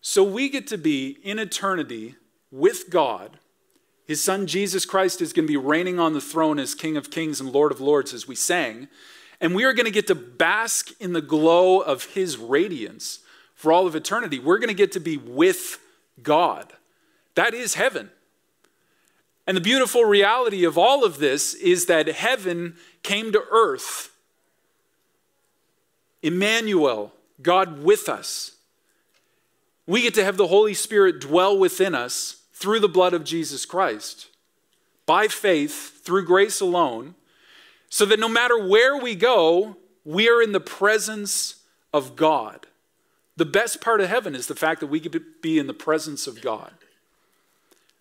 So 0.06 0.22
we 0.22 0.50
get 0.50 0.68
to 0.68 0.78
be 0.78 1.18
in 1.24 1.40
eternity 1.40 2.16
with 2.52 2.90
God. 2.90 3.40
His 4.06 4.22
son 4.22 4.48
Jesus 4.48 4.86
Christ 4.86 5.22
is 5.22 5.32
going 5.32 5.48
to 5.48 5.52
be 5.52 5.58
reigning 5.58 5.98
on 5.98 6.12
the 6.12 6.20
throne 6.20 6.60
as 6.60 6.76
King 6.76 6.98
of 6.98 7.10
Kings 7.10 7.40
and 7.40 7.50
Lord 7.50 7.72
of 7.72 7.80
Lords, 7.80 8.14
as 8.14 8.28
we 8.28 8.36
sang. 8.36 8.90
And 9.40 9.56
we 9.56 9.64
are 9.64 9.72
going 9.72 9.86
to 9.86 9.92
get 9.92 10.08
to 10.08 10.16
bask 10.16 10.90
in 11.00 11.14
the 11.14 11.22
glow 11.22 11.80
of 11.80 12.04
his 12.04 12.38
radiance 12.38 13.20
for 13.56 13.72
all 13.72 13.88
of 13.88 13.96
eternity. 13.96 14.40
We're 14.40 14.60
going 14.60 14.68
to 14.68 14.74
get 14.74 14.92
to 14.92 15.00
be 15.00 15.16
with 15.16 15.80
God. 16.22 16.74
That 17.36 17.54
is 17.54 17.76
heaven. 17.76 18.10
And 19.48 19.56
the 19.56 19.62
beautiful 19.62 20.04
reality 20.04 20.66
of 20.66 20.78
all 20.78 21.06
of 21.06 21.18
this 21.18 21.54
is 21.54 21.86
that 21.86 22.08
heaven 22.10 22.76
came 23.04 23.32
to 23.32 23.44
earth. 23.52 24.14
Emmanuel, 26.22 27.14
God 27.42 27.84
with 27.84 28.10
us. 28.10 28.53
We 29.86 30.02
get 30.02 30.14
to 30.16 30.24
have 30.24 30.38
the 30.38 30.48
Holy 30.48 30.74
Spirit 30.74 31.20
dwell 31.20 31.58
within 31.58 31.94
us 31.94 32.44
through 32.54 32.80
the 32.80 32.88
blood 32.88 33.14
of 33.14 33.24
Jesus 33.24 33.66
Christ, 33.66 34.28
by 35.06 35.28
faith, 35.28 36.02
through 36.04 36.26
grace 36.26 36.62
alone, 36.62 37.16
so 37.90 38.06
that 38.06 38.20
no 38.20 38.30
matter 38.30 38.58
where 38.58 38.98
we 38.98 39.16
go, 39.16 39.76
we 40.06 40.30
are 40.30 40.42
in 40.42 40.54
the 40.54 40.60
presence 40.60 41.56
of 41.94 42.16
God. 42.16 42.66
The 43.36 43.46
best 43.46 43.82
part 43.82 44.00
of 44.00 44.10
heaven 44.10 44.36
is 44.36 44.48
the 44.48 44.56
fact 44.56 44.80
that 44.80 44.88
we 44.88 45.00
to 45.02 45.20
be 45.42 45.60
in 45.60 45.68
the 45.68 45.74
presence 45.74 46.28
of 46.28 46.42
God. 46.42 46.72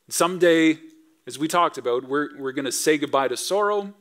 Someday, 0.09 0.79
as 1.27 1.39
we 1.39 1.49
talked 1.49 1.79
about, 1.79 2.05
we're, 2.05 2.39
we're 2.39 2.53
going 2.53 2.67
to 2.67 2.73
say 2.73 2.99
goodbye 2.99 3.29
to 3.29 3.37
sorrow. 3.37 3.93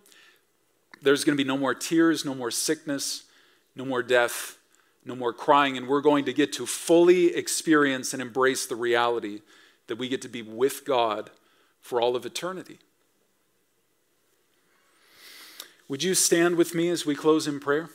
There's 1.01 1.23
going 1.23 1.37
to 1.37 1.43
be 1.43 1.47
no 1.47 1.57
more 1.57 1.73
tears, 1.73 2.25
no 2.25 2.35
more 2.35 2.51
sickness, 2.51 3.23
no 3.75 3.85
more 3.85 4.03
death 4.03 4.57
no 5.03 5.15
more 5.15 5.33
crying, 5.33 5.77
and 5.77 5.87
we're 5.87 6.01
going 6.01 6.25
to 6.25 6.33
get 6.33 6.53
to 6.53 6.65
fully 6.65 7.35
experience 7.35 8.13
and 8.13 8.21
embrace 8.21 8.65
the 8.65 8.75
reality 8.75 9.41
that 9.87 9.97
we 9.97 10.07
get 10.07 10.21
to 10.21 10.29
be 10.29 10.41
with 10.41 10.85
God 10.85 11.31
for 11.81 11.99
all 11.99 12.15
of 12.15 12.25
eternity. 12.25 12.79
Would 15.87 16.03
you 16.03 16.15
stand 16.15 16.55
with 16.55 16.73
me 16.73 16.89
as 16.89 17.05
we 17.05 17.15
close 17.15 17.47
in 17.47 17.59
prayer? 17.59 17.89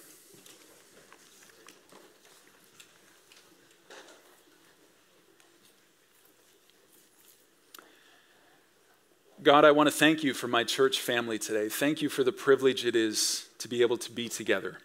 God, 9.42 9.64
I 9.64 9.70
want 9.70 9.86
to 9.86 9.94
thank 9.94 10.24
you 10.24 10.34
for 10.34 10.48
my 10.48 10.64
church 10.64 10.98
family 10.98 11.38
today. 11.38 11.68
Thank 11.68 12.02
you 12.02 12.08
for 12.08 12.24
the 12.24 12.32
privilege 12.32 12.84
it 12.84 12.96
is 12.96 13.46
to 13.58 13.68
be 13.68 13.80
able 13.80 13.96
to 13.98 14.10
be 14.10 14.28
together. 14.28 14.78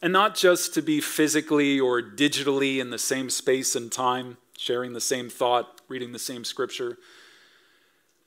And 0.00 0.12
not 0.12 0.36
just 0.36 0.74
to 0.74 0.82
be 0.82 1.00
physically 1.00 1.80
or 1.80 2.00
digitally 2.00 2.78
in 2.78 2.90
the 2.90 2.98
same 2.98 3.30
space 3.30 3.74
and 3.74 3.90
time, 3.90 4.36
sharing 4.56 4.92
the 4.92 5.00
same 5.00 5.28
thought, 5.28 5.80
reading 5.88 6.12
the 6.12 6.18
same 6.18 6.44
scripture, 6.44 6.98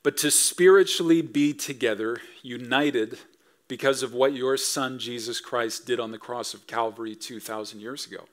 but 0.04 0.18
to 0.18 0.32
spiritually 0.32 1.22
be 1.22 1.54
together, 1.54 2.20
united 2.42 3.20
because 3.68 4.04
of 4.04 4.14
what 4.14 4.34
your 4.34 4.58
son 4.58 5.00
Jesus 5.00 5.40
Christ 5.40 5.86
did 5.86 6.00
on 6.00 6.12
the 6.12 6.18
cross 6.18 6.54
of 6.54 6.68
Calvary 6.68 7.16
2,000 7.16 7.80
years 7.80 8.06
ago. 8.06 8.26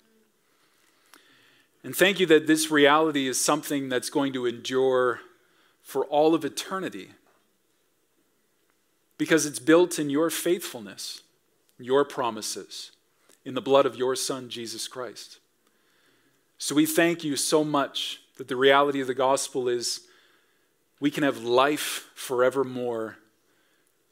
And 1.84 1.94
thank 1.94 2.18
you 2.18 2.26
that 2.26 2.48
this 2.48 2.72
reality 2.72 3.28
is 3.28 3.40
something 3.40 3.88
that's 3.88 4.10
going 4.10 4.32
to 4.32 4.46
endure 4.46 5.20
for 5.80 6.04
all 6.06 6.34
of 6.34 6.44
eternity 6.44 7.10
because 9.16 9.46
it's 9.46 9.60
built 9.60 9.98
in 9.98 10.10
your 10.10 10.28
faithfulness, 10.28 11.22
your 11.78 12.04
promises 12.04 12.90
in 13.48 13.54
the 13.54 13.62
blood 13.62 13.86
of 13.86 13.96
your 13.96 14.14
Son, 14.14 14.50
Jesus 14.50 14.86
Christ. 14.86 15.38
So 16.58 16.74
we 16.74 16.84
thank 16.84 17.24
you 17.24 17.34
so 17.34 17.64
much 17.64 18.20
that 18.36 18.46
the 18.46 18.56
reality 18.56 19.00
of 19.00 19.06
the 19.06 19.14
gospel 19.14 19.70
is 19.70 20.02
we 21.00 21.10
can 21.10 21.22
have 21.22 21.42
life 21.42 22.10
forevermore 22.14 23.16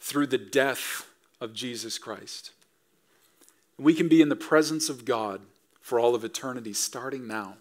through 0.01 0.29
the 0.29 0.39
death 0.39 1.07
of 1.39 1.53
Jesus 1.53 1.99
Christ. 1.99 2.53
We 3.79 3.93
can 3.93 4.09
be 4.09 4.23
in 4.23 4.31
the 4.31 4.37
presence 4.37 4.89
of 4.89 5.05
God 5.05 5.43
for 5.83 6.01
all 6.01 6.15
of 6.15 6.25
eternity, 6.25 6.73
starting 6.73 7.29
now. 7.29 7.59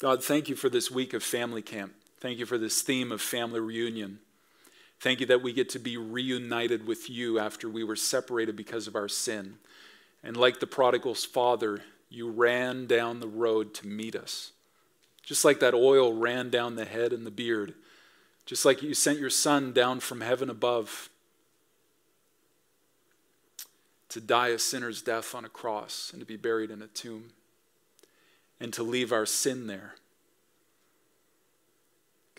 God, 0.00 0.24
thank 0.24 0.48
you 0.48 0.56
for 0.56 0.68
this 0.68 0.90
week 0.90 1.14
of 1.14 1.22
family 1.22 1.62
camp. 1.62 1.94
Thank 2.18 2.40
you 2.40 2.44
for 2.44 2.58
this 2.58 2.82
theme 2.82 3.12
of 3.12 3.22
family 3.22 3.60
reunion. 3.60 4.18
Thank 5.00 5.20
you 5.20 5.26
that 5.26 5.42
we 5.42 5.54
get 5.54 5.70
to 5.70 5.78
be 5.78 5.96
reunited 5.96 6.86
with 6.86 7.08
you 7.08 7.38
after 7.38 7.70
we 7.70 7.82
were 7.82 7.96
separated 7.96 8.54
because 8.54 8.86
of 8.86 8.94
our 8.94 9.08
sin. 9.08 9.56
And 10.22 10.36
like 10.36 10.60
the 10.60 10.66
prodigal's 10.66 11.24
father, 11.24 11.80
you 12.10 12.28
ran 12.28 12.86
down 12.86 13.20
the 13.20 13.28
road 13.28 13.72
to 13.74 13.86
meet 13.86 14.14
us. 14.14 14.52
Just 15.22 15.44
like 15.44 15.60
that 15.60 15.72
oil 15.72 16.12
ran 16.12 16.50
down 16.50 16.76
the 16.76 16.84
head 16.84 17.14
and 17.14 17.24
the 17.24 17.30
beard. 17.30 17.74
Just 18.44 18.66
like 18.66 18.82
you 18.82 18.92
sent 18.92 19.18
your 19.18 19.30
son 19.30 19.72
down 19.72 20.00
from 20.00 20.20
heaven 20.20 20.50
above 20.50 21.08
to 24.10 24.20
die 24.20 24.48
a 24.48 24.58
sinner's 24.58 25.00
death 25.00 25.34
on 25.34 25.44
a 25.44 25.48
cross 25.48 26.10
and 26.12 26.20
to 26.20 26.26
be 26.26 26.36
buried 26.36 26.70
in 26.70 26.82
a 26.82 26.88
tomb 26.88 27.30
and 28.58 28.72
to 28.74 28.82
leave 28.82 29.12
our 29.12 29.24
sin 29.24 29.66
there 29.66 29.94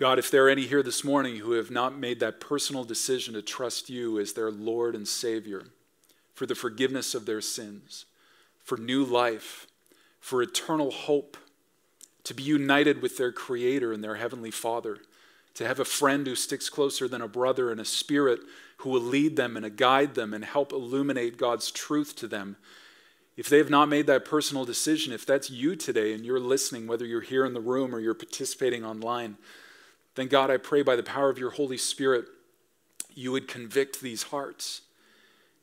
God, 0.01 0.17
if 0.17 0.31
there 0.31 0.47
are 0.47 0.49
any 0.49 0.65
here 0.65 0.81
this 0.81 1.03
morning 1.03 1.35
who 1.35 1.51
have 1.51 1.69
not 1.69 1.95
made 1.95 2.21
that 2.21 2.39
personal 2.39 2.83
decision 2.83 3.35
to 3.35 3.43
trust 3.43 3.87
you 3.87 4.17
as 4.19 4.33
their 4.33 4.49
Lord 4.49 4.95
and 4.95 5.07
Savior 5.07 5.65
for 6.33 6.47
the 6.47 6.55
forgiveness 6.55 7.13
of 7.13 7.27
their 7.27 7.39
sins, 7.39 8.05
for 8.63 8.79
new 8.79 9.05
life, 9.05 9.67
for 10.19 10.41
eternal 10.41 10.89
hope, 10.89 11.37
to 12.23 12.33
be 12.33 12.41
united 12.41 12.99
with 12.99 13.17
their 13.17 13.31
Creator 13.31 13.93
and 13.93 14.03
their 14.03 14.15
Heavenly 14.15 14.49
Father, 14.49 14.97
to 15.53 15.67
have 15.67 15.79
a 15.79 15.85
friend 15.85 16.25
who 16.25 16.33
sticks 16.33 16.67
closer 16.67 17.07
than 17.07 17.21
a 17.21 17.27
brother 17.27 17.69
and 17.69 17.79
a 17.79 17.85
spirit 17.85 18.39
who 18.77 18.89
will 18.89 19.01
lead 19.01 19.35
them 19.35 19.55
and 19.55 19.77
guide 19.77 20.15
them 20.15 20.33
and 20.33 20.43
help 20.43 20.73
illuminate 20.73 21.37
God's 21.37 21.69
truth 21.69 22.15
to 22.15 22.27
them. 22.27 22.55
If 23.37 23.49
they 23.49 23.59
have 23.59 23.69
not 23.69 23.87
made 23.87 24.07
that 24.07 24.25
personal 24.25 24.65
decision, 24.65 25.13
if 25.13 25.27
that's 25.27 25.51
you 25.51 25.75
today 25.75 26.15
and 26.15 26.25
you're 26.25 26.39
listening, 26.39 26.87
whether 26.87 27.05
you're 27.05 27.21
here 27.21 27.45
in 27.45 27.53
the 27.53 27.61
room 27.61 27.93
or 27.93 27.99
you're 27.99 28.15
participating 28.15 28.83
online, 28.83 29.37
then 30.15 30.27
God, 30.27 30.51
I 30.51 30.57
pray 30.57 30.81
by 30.81 30.95
the 30.95 31.03
power 31.03 31.29
of 31.29 31.37
your 31.37 31.51
Holy 31.51 31.77
Spirit, 31.77 32.25
you 33.13 33.31
would 33.31 33.47
convict 33.47 34.01
these 34.01 34.23
hearts. 34.23 34.81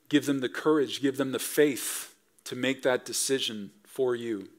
Give 0.07 0.25
them 0.25 0.39
the 0.39 0.49
courage, 0.49 1.01
give 1.01 1.17
them 1.17 1.31
the 1.31 1.39
faith 1.39 2.15
to 2.45 2.55
make 2.55 2.81
that 2.81 3.05
decision 3.05 3.71
for 3.83 4.15
you. 4.15 4.49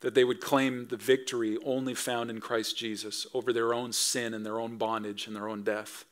That 0.00 0.14
they 0.14 0.24
would 0.24 0.40
claim 0.40 0.88
the 0.88 0.96
victory 0.96 1.56
only 1.64 1.94
found 1.94 2.30
in 2.30 2.40
Christ 2.40 2.76
Jesus 2.76 3.26
over 3.32 3.52
their 3.52 3.72
own 3.72 3.92
sin 3.92 4.34
and 4.34 4.44
their 4.44 4.60
own 4.60 4.76
bondage 4.76 5.26
and 5.26 5.34
their 5.34 5.48
own 5.48 5.62
death. 5.62 6.04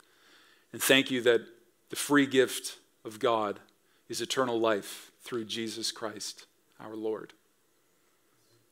And 0.72 0.82
thank 0.82 1.10
you 1.10 1.20
that 1.22 1.42
the 1.90 1.96
free 1.96 2.26
gift 2.26 2.78
of 3.04 3.18
God 3.18 3.60
is 4.08 4.20
eternal 4.20 4.58
life 4.58 5.10
through 5.22 5.44
Jesus 5.44 5.92
Christ, 5.92 6.46
our 6.80 6.94
Lord. 6.94 7.32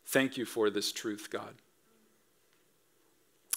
Thank 0.07 0.37
you 0.37 0.45
for 0.45 0.71
this 0.71 0.93
truth, 0.93 1.29
God. 1.31 1.55